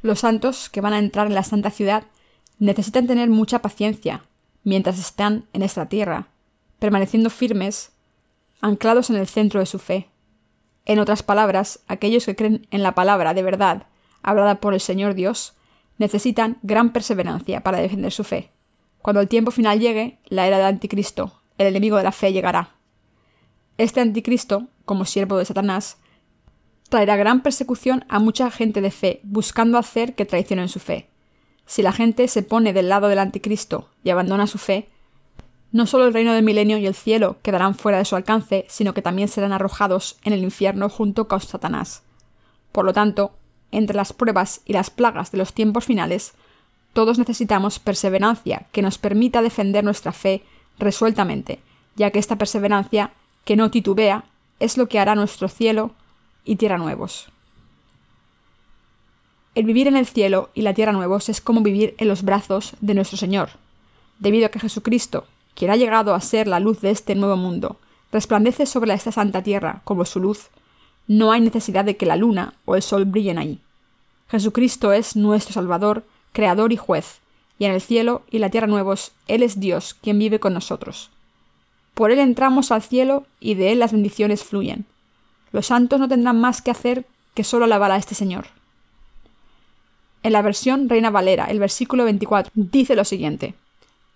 Los 0.00 0.20
santos 0.20 0.68
que 0.68 0.80
van 0.80 0.92
a 0.92 0.98
entrar 0.98 1.26
en 1.26 1.34
la 1.34 1.42
santa 1.42 1.70
ciudad 1.70 2.04
necesitan 2.58 3.06
tener 3.06 3.28
mucha 3.28 3.60
paciencia 3.60 4.24
mientras 4.64 4.98
están 4.98 5.46
en 5.52 5.62
esta 5.62 5.88
tierra, 5.88 6.28
permaneciendo 6.78 7.30
firmes, 7.30 7.92
anclados 8.60 9.10
en 9.10 9.16
el 9.16 9.26
centro 9.26 9.60
de 9.60 9.66
su 9.66 9.78
fe. 9.78 10.08
En 10.84 10.98
otras 10.98 11.22
palabras, 11.22 11.80
aquellos 11.88 12.24
que 12.24 12.36
creen 12.36 12.66
en 12.70 12.82
la 12.82 12.94
palabra 12.94 13.34
de 13.34 13.42
verdad, 13.42 13.86
hablada 14.22 14.60
por 14.60 14.74
el 14.74 14.80
Señor 14.80 15.14
Dios, 15.14 15.54
necesitan 15.98 16.58
gran 16.62 16.92
perseverancia 16.92 17.62
para 17.62 17.78
defender 17.78 18.12
su 18.12 18.24
fe. 18.24 18.50
Cuando 19.02 19.20
el 19.20 19.28
tiempo 19.28 19.50
final 19.50 19.80
llegue, 19.80 20.18
la 20.26 20.46
era 20.46 20.58
del 20.58 20.66
anticristo, 20.66 21.40
el 21.58 21.66
enemigo 21.66 21.96
de 21.96 22.04
la 22.04 22.12
fe, 22.12 22.32
llegará. 22.32 22.76
Este 23.76 24.00
anticristo, 24.00 24.68
como 24.84 25.04
siervo 25.04 25.38
de 25.38 25.44
Satanás, 25.44 25.98
traerá 26.88 27.16
gran 27.16 27.42
persecución 27.42 28.04
a 28.08 28.18
mucha 28.18 28.50
gente 28.50 28.80
de 28.80 28.90
fe, 28.90 29.20
buscando 29.22 29.78
hacer 29.78 30.14
que 30.14 30.24
traicionen 30.24 30.68
su 30.68 30.80
fe. 30.80 31.10
Si 31.66 31.82
la 31.82 31.92
gente 31.92 32.28
se 32.28 32.42
pone 32.42 32.72
del 32.72 32.88
lado 32.88 33.08
del 33.08 33.18
anticristo 33.18 33.90
y 34.02 34.10
abandona 34.10 34.46
su 34.46 34.58
fe, 34.58 34.88
no 35.70 35.86
solo 35.86 36.06
el 36.06 36.14
reino 36.14 36.32
del 36.32 36.44
milenio 36.44 36.78
y 36.78 36.86
el 36.86 36.94
cielo 36.94 37.36
quedarán 37.42 37.74
fuera 37.74 37.98
de 37.98 38.06
su 38.06 38.16
alcance, 38.16 38.64
sino 38.68 38.94
que 38.94 39.02
también 39.02 39.28
serán 39.28 39.52
arrojados 39.52 40.18
en 40.24 40.32
el 40.32 40.42
infierno 40.42 40.88
junto 40.88 41.28
con 41.28 41.40
Satanás. 41.40 42.04
Por 42.72 42.86
lo 42.86 42.94
tanto, 42.94 43.32
entre 43.70 43.96
las 43.96 44.12
pruebas 44.12 44.60
y 44.64 44.72
las 44.72 44.90
plagas 44.90 45.30
de 45.30 45.38
los 45.38 45.52
tiempos 45.52 45.84
finales, 45.84 46.34
todos 46.92 47.18
necesitamos 47.18 47.78
perseverancia 47.78 48.66
que 48.72 48.82
nos 48.82 48.98
permita 48.98 49.42
defender 49.42 49.84
nuestra 49.84 50.12
fe 50.12 50.42
resueltamente, 50.78 51.60
ya 51.96 52.10
que 52.10 52.18
esta 52.18 52.36
perseverancia, 52.36 53.12
que 53.44 53.56
no 53.56 53.70
titubea, 53.70 54.24
es 54.60 54.76
lo 54.76 54.88
que 54.88 54.98
hará 54.98 55.14
nuestro 55.14 55.48
cielo 55.48 55.92
y 56.44 56.56
tierra 56.56 56.78
nuevos. 56.78 57.30
El 59.54 59.64
vivir 59.64 59.88
en 59.88 59.96
el 59.96 60.06
cielo 60.06 60.50
y 60.54 60.62
la 60.62 60.74
tierra 60.74 60.92
nuevos 60.92 61.28
es 61.28 61.40
como 61.40 61.62
vivir 61.62 61.94
en 61.98 62.08
los 62.08 62.22
brazos 62.22 62.74
de 62.80 62.94
nuestro 62.94 63.18
Señor, 63.18 63.50
debido 64.18 64.46
a 64.46 64.50
que 64.50 64.60
Jesucristo, 64.60 65.26
quien 65.54 65.70
ha 65.70 65.76
llegado 65.76 66.14
a 66.14 66.20
ser 66.20 66.46
la 66.46 66.60
luz 66.60 66.80
de 66.80 66.90
este 66.90 67.14
nuevo 67.14 67.36
mundo, 67.36 67.78
resplandece 68.12 68.66
sobre 68.66 68.94
esta 68.94 69.12
santa 69.12 69.42
tierra 69.42 69.82
como 69.84 70.04
su 70.04 70.20
luz, 70.20 70.48
no 71.08 71.32
hay 71.32 71.40
necesidad 71.40 71.84
de 71.84 71.96
que 71.96 72.06
la 72.06 72.16
luna 72.16 72.54
o 72.66 72.76
el 72.76 72.82
sol 72.82 73.06
brillen 73.06 73.38
ahí. 73.38 73.58
Jesucristo 74.30 74.92
es 74.92 75.16
nuestro 75.16 75.54
Salvador, 75.54 76.04
Creador 76.32 76.72
y 76.72 76.76
Juez, 76.76 77.20
y 77.58 77.64
en 77.64 77.72
el 77.72 77.80
cielo 77.80 78.22
y 78.30 78.38
la 78.38 78.50
tierra 78.50 78.66
nuevos 78.66 79.12
Él 79.26 79.42
es 79.42 79.58
Dios 79.58 79.94
quien 79.94 80.18
vive 80.18 80.38
con 80.38 80.52
nosotros. 80.52 81.10
Por 81.94 82.12
Él 82.12 82.18
entramos 82.18 82.70
al 82.70 82.82
cielo 82.82 83.26
y 83.40 83.54
de 83.54 83.72
Él 83.72 83.80
las 83.80 83.92
bendiciones 83.92 84.44
fluyen. 84.44 84.84
Los 85.50 85.66
santos 85.66 85.98
no 85.98 86.08
tendrán 86.08 86.40
más 86.40 86.62
que 86.62 86.70
hacer 86.70 87.06
que 87.34 87.42
solo 87.42 87.64
alabar 87.64 87.90
a 87.90 87.96
este 87.96 88.14
Señor. 88.14 88.46
En 90.22 90.32
la 90.32 90.42
versión 90.42 90.88
Reina 90.88 91.10
Valera, 91.10 91.46
el 91.46 91.58
versículo 91.58 92.04
24 92.04 92.52
dice 92.54 92.94
lo 92.94 93.04
siguiente: 93.04 93.54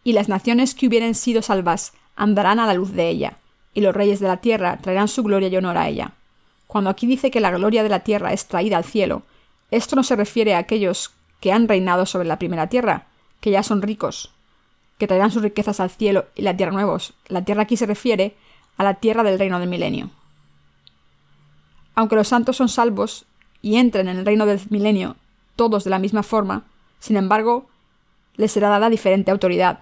Y 0.04 0.12
las 0.12 0.28
naciones 0.28 0.74
que 0.74 0.86
hubieren 0.86 1.14
sido 1.14 1.40
salvas 1.40 1.94
andarán 2.16 2.60
a 2.60 2.66
la 2.66 2.74
luz 2.74 2.92
de 2.92 3.08
ella, 3.08 3.38
y 3.72 3.80
los 3.80 3.94
reyes 3.94 4.20
de 4.20 4.28
la 4.28 4.36
tierra 4.36 4.78
traerán 4.82 5.08
su 5.08 5.22
gloria 5.22 5.48
y 5.48 5.56
honor 5.56 5.78
a 5.78 5.88
ella. 5.88 6.12
Cuando 6.72 6.88
aquí 6.88 7.06
dice 7.06 7.30
que 7.30 7.40
la 7.40 7.50
gloria 7.50 7.82
de 7.82 7.90
la 7.90 8.00
tierra 8.00 8.32
es 8.32 8.46
traída 8.46 8.78
al 8.78 8.84
cielo, 8.84 9.24
esto 9.70 9.94
no 9.94 10.02
se 10.02 10.16
refiere 10.16 10.54
a 10.54 10.58
aquellos 10.58 11.10
que 11.38 11.52
han 11.52 11.68
reinado 11.68 12.06
sobre 12.06 12.26
la 12.26 12.38
primera 12.38 12.70
tierra, 12.70 13.08
que 13.42 13.50
ya 13.50 13.62
son 13.62 13.82
ricos, 13.82 14.32
que 14.96 15.06
traerán 15.06 15.30
sus 15.30 15.42
riquezas 15.42 15.80
al 15.80 15.90
cielo 15.90 16.24
y 16.34 16.40
la 16.40 16.56
tierra 16.56 16.72
nuevos. 16.72 17.12
La 17.28 17.44
tierra 17.44 17.64
aquí 17.64 17.76
se 17.76 17.84
refiere 17.84 18.36
a 18.78 18.84
la 18.84 18.94
tierra 18.94 19.22
del 19.22 19.38
reino 19.38 19.60
del 19.60 19.68
milenio. 19.68 20.08
Aunque 21.94 22.16
los 22.16 22.28
santos 22.28 22.56
son 22.56 22.70
salvos 22.70 23.26
y 23.60 23.76
entren 23.76 24.08
en 24.08 24.16
el 24.16 24.24
reino 24.24 24.46
del 24.46 24.58
milenio 24.70 25.16
todos 25.56 25.84
de 25.84 25.90
la 25.90 25.98
misma 25.98 26.22
forma, 26.22 26.64
sin 27.00 27.18
embargo, 27.18 27.66
les 28.36 28.50
será 28.50 28.70
dada 28.70 28.88
diferente 28.88 29.30
autoridad, 29.30 29.80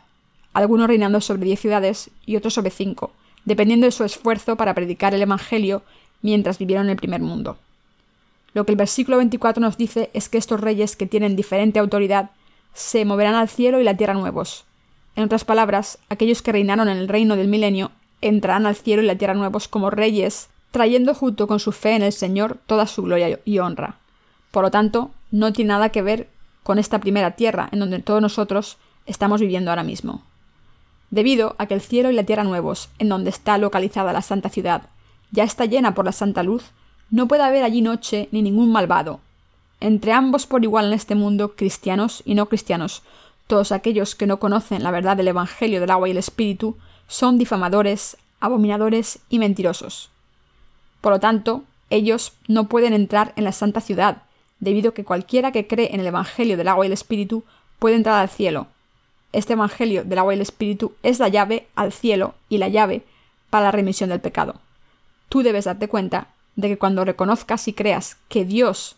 algunos 0.55 0.88
reinando 0.88 1.20
sobre 1.20 1.44
diez 1.44 1.61
ciudades 1.61 2.11
y 2.26 2.35
otros 2.35 2.55
sobre 2.55 2.72
cinco, 2.72 3.12
dependiendo 3.44 3.87
de 3.87 3.92
su 3.92 4.03
esfuerzo 4.03 4.57
para 4.57 4.74
predicar 4.74 5.14
el 5.14 5.22
Evangelio 5.22 5.85
mientras 6.22 6.59
vivieron 6.59 6.87
en 6.87 6.90
el 6.90 6.96
primer 6.96 7.20
mundo. 7.20 7.56
Lo 8.52 8.64
que 8.64 8.72
el 8.72 8.76
versículo 8.76 9.18
24 9.18 9.61
nos 9.61 9.76
dice 9.76 10.11
es 10.12 10.28
que 10.28 10.38
estos 10.38 10.61
reyes 10.61 10.96
que 10.96 11.06
tienen 11.06 11.37
diferente 11.37 11.78
autoridad 11.78 12.30
se 12.74 13.04
moverán 13.04 13.35
al 13.35 13.48
cielo 13.48 13.80
y 13.80 13.85
la 13.85 13.96
tierra 13.96 14.14
nuevos. 14.14 14.64
En 15.16 15.24
otras 15.24 15.44
palabras, 15.44 15.98
aquellos 16.09 16.42
que 16.42 16.52
reinaron 16.52 16.88
en 16.88 16.98
el 16.98 17.09
reino 17.09 17.37
del 17.37 17.48
milenio 17.48 17.90
entrarán 18.20 18.66
al 18.66 18.76
cielo 18.76 19.02
y 19.02 19.06
la 19.06 19.16
tierra 19.16 19.35
nuevos 19.35 19.68
como 19.68 19.90
reyes 19.90 20.48
trayendo 20.70 21.14
junto 21.14 21.46
con 21.46 21.61
su 21.61 21.72
fe 21.72 21.96
en 21.96 22.02
el 22.02 22.12
Señor 22.12 22.59
toda 22.66 22.87
su 22.87 23.02
gloria 23.02 23.40
y 23.44 23.59
honra. 23.59 23.96
Por 24.50 24.64
lo 24.64 24.70
tanto, 24.70 25.11
no 25.30 25.52
tiene 25.52 25.68
nada 25.68 25.90
que 25.90 26.02
ver 26.02 26.28
con 26.62 26.78
esta 26.78 27.00
primera 27.00 27.33
tierra 27.33 27.68
en 27.72 27.80
donde 27.80 27.98
todos 28.00 28.22
nosotros 28.22 28.78
estamos 29.06 29.40
viviendo 29.40 29.70
ahora 29.70 29.83
mismo. 29.83 30.22
Debido 31.11 31.56
a 31.59 31.66
que 31.66 31.74
el 31.74 31.80
cielo 31.80 32.11
y 32.11 32.14
la 32.14 32.24
tierra 32.24 32.44
nuevos, 32.44 32.88
en 32.98 33.09
donde 33.09 33.30
está 33.30 33.59
localizada 33.59 34.12
la 34.12 34.22
santa 34.22 34.48
ciudad, 34.48 34.83
ya 35.31 35.45
está 35.45 35.64
llena 35.64 35.95
por 35.95 36.05
la 36.05 36.12
santa 36.12 36.43
luz, 36.43 36.64
no 37.11 37.27
puede 37.29 37.43
haber 37.43 37.64
allí 37.64 37.83
noche 37.83 38.29
ni 38.33 38.43
ningún 38.43 38.71
malvado. 38.71 39.21
Entre 39.81 40.12
ambos 40.12 40.47
por 40.47 40.62
igual 40.62 40.87
en 40.87 40.93
este 40.93 41.14
mundo, 41.14 41.57
cristianos 41.57 42.23
y 42.25 42.35
no 42.35 42.47
cristianos, 42.47 43.03
todos 43.47 43.73
aquellos 43.73 44.14
que 44.14 44.27
no 44.27 44.38
conocen 44.38 44.83
la 44.83 44.90
verdad 44.90 45.16
del 45.16 45.29
Evangelio 45.29 45.81
del 45.81 45.90
agua 45.90 46.09
y 46.09 46.12
el 46.12 46.19
Espíritu, 46.19 46.77
son 47.09 47.38
difamadores, 47.38 48.16
abominadores 48.38 49.19
y 49.29 49.38
mentirosos. 49.38 50.11
Por 51.01 51.12
lo 51.12 51.21
tanto, 51.21 51.64
ellos 51.88 52.35
no 52.47 52.69
pueden 52.69 52.93
entrar 52.93 53.33
en 53.37 53.45
la 53.45 53.53
santa 53.53 53.81
ciudad, 53.81 54.23
debido 54.61 54.90
a 54.90 54.95
que 54.95 55.05
cualquiera 55.05 55.51
que 55.51 55.66
cree 55.66 55.93
en 55.93 56.01
el 56.01 56.07
Evangelio 56.07 56.57
del 56.57 56.69
agua 56.69 56.85
y 56.85 56.88
el 56.88 56.93
Espíritu 56.93 57.43
puede 57.79 57.97
entrar 57.97 58.21
al 58.21 58.29
cielo. 58.29 58.69
Este 59.33 59.55
Evangelio 59.55 60.05
del 60.05 60.19
agua 60.19 60.35
y 60.35 60.37
el 60.37 60.43
Espíritu 60.43 60.93
es 61.03 61.19
la 61.19 61.29
llave 61.29 61.66
al 61.75 61.93
cielo 61.93 62.35
y 62.49 62.59
la 62.59 62.69
llave 62.69 63.05
para 63.49 63.66
la 63.66 63.73
remisión 63.73 64.11
del 64.11 64.21
pecado. 64.21 64.61
Tú 65.31 65.43
debes 65.43 65.64
darte 65.64 65.88
cuenta 65.88 66.27
de 66.57 66.69
que 66.69 66.77
cuando 66.77 67.07
reconozcas 67.07 67.66
y 67.69 67.73
creas 67.73 68.19
que 68.29 68.45
Dios 68.45 68.97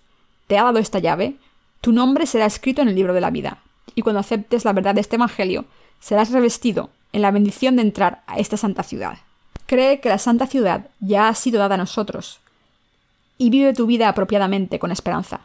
te 0.49 0.59
ha 0.59 0.65
dado 0.65 0.81
esta 0.81 0.99
llave, 0.99 1.37
tu 1.81 1.93
nombre 1.93 2.27
será 2.27 2.47
escrito 2.47 2.83
en 2.83 2.89
el 2.89 2.97
libro 2.97 3.15
de 3.15 3.21
la 3.21 3.31
vida, 3.31 3.59
y 3.95 4.03
cuando 4.03 4.19
aceptes 4.19 4.65
la 4.65 4.73
verdad 4.73 4.97
de 4.97 5.03
este 5.03 5.15
Evangelio, 5.15 5.67
serás 6.01 6.33
revestido 6.33 6.91
en 7.13 7.23
la 7.23 7.31
bendición 7.31 7.77
de 7.77 7.83
entrar 7.83 8.25
a 8.27 8.39
esta 8.39 8.57
santa 8.57 8.83
ciudad. 8.83 9.19
Cree 9.67 10.01
que 10.01 10.09
la 10.09 10.19
santa 10.19 10.49
ciudad 10.49 10.89
ya 10.99 11.29
ha 11.29 11.35
sido 11.37 11.61
dada 11.61 11.77
a 11.77 11.79
nosotros, 11.79 12.41
y 13.39 13.51
vive 13.51 13.75
tu 13.75 13.87
vida 13.87 14.09
apropiadamente 14.09 14.81
con 14.81 14.91
esperanza 14.91 15.43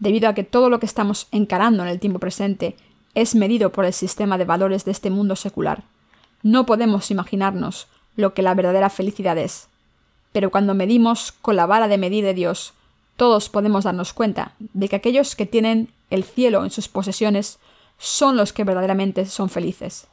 debido 0.00 0.28
a 0.28 0.34
que 0.34 0.42
todo 0.42 0.68
lo 0.68 0.80
que 0.80 0.86
estamos 0.86 1.28
encarando 1.30 1.84
en 1.84 1.88
el 1.88 2.00
tiempo 2.00 2.18
presente 2.18 2.74
es 3.14 3.34
medido 3.34 3.70
por 3.70 3.84
el 3.84 3.92
sistema 3.92 4.38
de 4.38 4.44
valores 4.44 4.84
de 4.84 4.90
este 4.90 5.10
mundo 5.10 5.36
secular. 5.36 5.84
No 6.42 6.66
podemos 6.66 7.10
imaginarnos 7.10 7.86
lo 8.16 8.34
que 8.34 8.42
la 8.42 8.54
verdadera 8.54 8.90
felicidad 8.90 9.38
es. 9.38 9.68
Pero 10.32 10.50
cuando 10.50 10.74
medimos 10.74 11.32
con 11.32 11.56
la 11.56 11.66
vara 11.66 11.88
de 11.88 11.98
medir 11.98 12.24
de 12.24 12.34
Dios, 12.34 12.74
todos 13.16 13.48
podemos 13.48 13.84
darnos 13.84 14.12
cuenta 14.12 14.52
de 14.58 14.88
que 14.88 14.96
aquellos 14.96 15.36
que 15.36 15.46
tienen 15.46 15.90
el 16.10 16.24
cielo 16.24 16.64
en 16.64 16.70
sus 16.70 16.88
posesiones 16.88 17.58
son 17.98 18.36
los 18.36 18.52
que 18.52 18.64
verdaderamente 18.64 19.26
son 19.26 19.50
felices. 19.50 20.06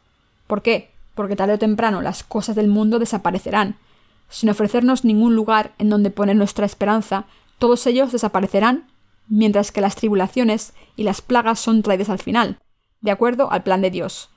¿Por 0.46 0.62
qué? 0.62 0.92
Porque 1.16 1.36
tarde 1.36 1.54
o 1.54 1.60
temprano 1.60 2.02
las 2.02 2.24
cosas 2.24 2.56
del 2.56 2.68
mundo 2.68 3.00
desaparecerán. 3.00 3.78
Sin 4.30 4.50
ofrecernos 4.50 5.06
ningún 5.06 5.36
lugar 5.36 5.74
en 5.78 5.90
donde 5.90 6.12
poner 6.12 6.36
nuestra 6.36 6.66
esperanza, 6.66 7.26
todos 7.60 7.88
ellos 7.88 8.12
desaparecerán 8.12 8.88
mientras 9.30 9.72
que 9.72 9.82
las 9.82 9.96
tribulaciones 9.96 10.74
y 10.96 11.04
las 11.04 11.22
plagas 11.22 11.60
son 11.60 11.82
traídas 11.82 12.10
al 12.10 12.20
final, 12.20 12.60
de 13.02 13.12
acuerdo 13.12 13.52
al 13.52 13.64
plan 13.64 13.82
de 13.82 13.92
Dios. 13.92 14.30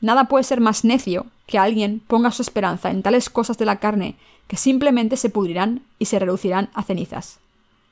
Nada 0.00 0.24
puede 0.24 0.44
ser 0.44 0.60
más 0.60 0.84
necio 0.84 1.26
que 1.50 1.58
alguien 1.58 2.00
ponga 2.06 2.30
su 2.30 2.42
esperanza 2.42 2.90
en 2.90 3.02
tales 3.02 3.28
cosas 3.28 3.58
de 3.58 3.66
la 3.66 3.80
carne 3.80 4.14
que 4.46 4.56
simplemente 4.56 5.16
se 5.16 5.30
pudrirán 5.30 5.82
y 5.98 6.04
se 6.04 6.20
reducirán 6.20 6.70
a 6.74 6.84
cenizas. 6.84 7.40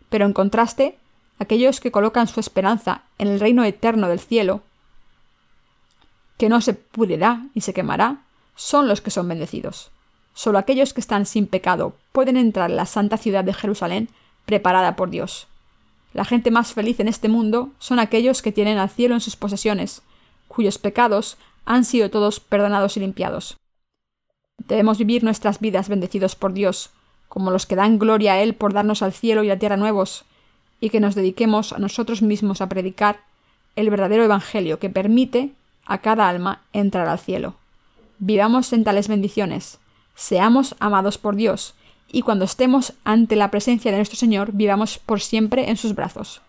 Pero 0.09 0.27
en 0.27 0.33
contraste, 0.33 0.97
aquellos 1.41 1.81
que 1.81 1.91
colocan 1.91 2.29
su 2.29 2.39
esperanza 2.39 3.03
en 3.19 3.27
el 3.27 3.41
reino 3.41 3.65
eterno 3.65 4.09
del 4.09 4.21
cielo, 4.21 4.63
que 6.37 6.49
no 6.49 6.61
se 6.61 6.73
pudrirá 6.73 7.47
y 7.53 7.63
se 7.63 7.75
quemará, 7.75 8.19
son 8.55 8.87
los 8.87 9.01
que 9.01 9.11
son 9.11 9.27
bendecidos. 9.27 9.91
Solo 10.35 10.59
aquellos 10.59 10.95
que 10.95 11.01
están 11.01 11.27
sin 11.27 11.49
pecado 11.49 11.97
pueden 12.13 12.37
entrar 12.37 12.71
en 12.71 12.77
la 12.77 12.87
santa 12.87 13.17
ciudad 13.17 13.43
de 13.43 13.55
Jerusalén 13.55 14.09
preparada 14.47 14.95
por 14.95 15.11
Dios. 15.11 15.49
La 16.15 16.25
gente 16.25 16.53
más 16.53 16.73
feliz 16.75 17.01
en 17.01 17.09
este 17.09 17.29
mundo 17.29 17.71
son 17.81 17.99
aquellos 17.99 18.41
que 18.41 18.53
tienen 18.53 18.79
al 18.79 18.89
cielo 18.89 19.15
en 19.15 19.21
sus 19.21 19.35
posesiones, 19.35 20.03
cuyos 20.47 20.79
pecados 20.79 21.37
han 21.69 21.85
sido 21.85 22.11
todos 22.11 22.41
perdonados 22.41 22.97
y 22.97 23.01
limpiados. 23.01 23.59
Debemos 24.57 24.99
vivir 24.99 25.23
nuestras 25.23 25.61
vidas 25.61 25.91
bendecidos 25.91 26.35
por 26.35 26.55
Dios, 26.55 26.91
como 27.29 27.51
los 27.51 27.67
que 27.67 27.77
dan 27.77 27.99
gloria 27.99 28.33
a 28.33 28.41
Él 28.41 28.55
por 28.55 28.73
darnos 28.73 29.03
al 29.03 29.13
cielo 29.13 29.45
y 29.45 29.49
la 29.49 29.59
tierra 29.59 29.77
nuevos, 29.77 30.25
y 30.81 30.89
que 30.89 30.99
nos 30.99 31.15
dediquemos 31.15 31.75
a 31.75 31.79
nosotros 31.79 32.23
mismos 32.23 32.63
a 32.63 32.71
predicar 32.71 33.21
el 33.77 33.91
verdadero 33.91 34.25
Evangelio 34.25 34.79
que 34.79 34.89
permite 34.89 35.53
a 35.85 35.99
cada 35.99 36.29
alma 36.29 36.63
entrar 36.73 37.07
al 37.07 37.19
cielo. 37.19 37.55
Vivamos 38.19 38.73
en 38.73 38.83
tales 38.83 39.07
bendiciones, 39.07 39.79
seamos 40.15 40.75
amados 40.81 41.19
por 41.19 41.37
Dios, 41.37 41.75
y 42.11 42.23
cuando 42.23 42.47
estemos 42.47 42.95
ante 43.05 43.37
la 43.37 43.51
presencia 43.51 43.91
de 43.91 43.99
nuestro 43.99 44.19
Señor 44.19 44.53
vivamos 44.53 44.99
por 44.99 45.21
siempre 45.21 45.69
en 45.69 45.77
sus 45.77 45.95
brazos. 45.95 46.41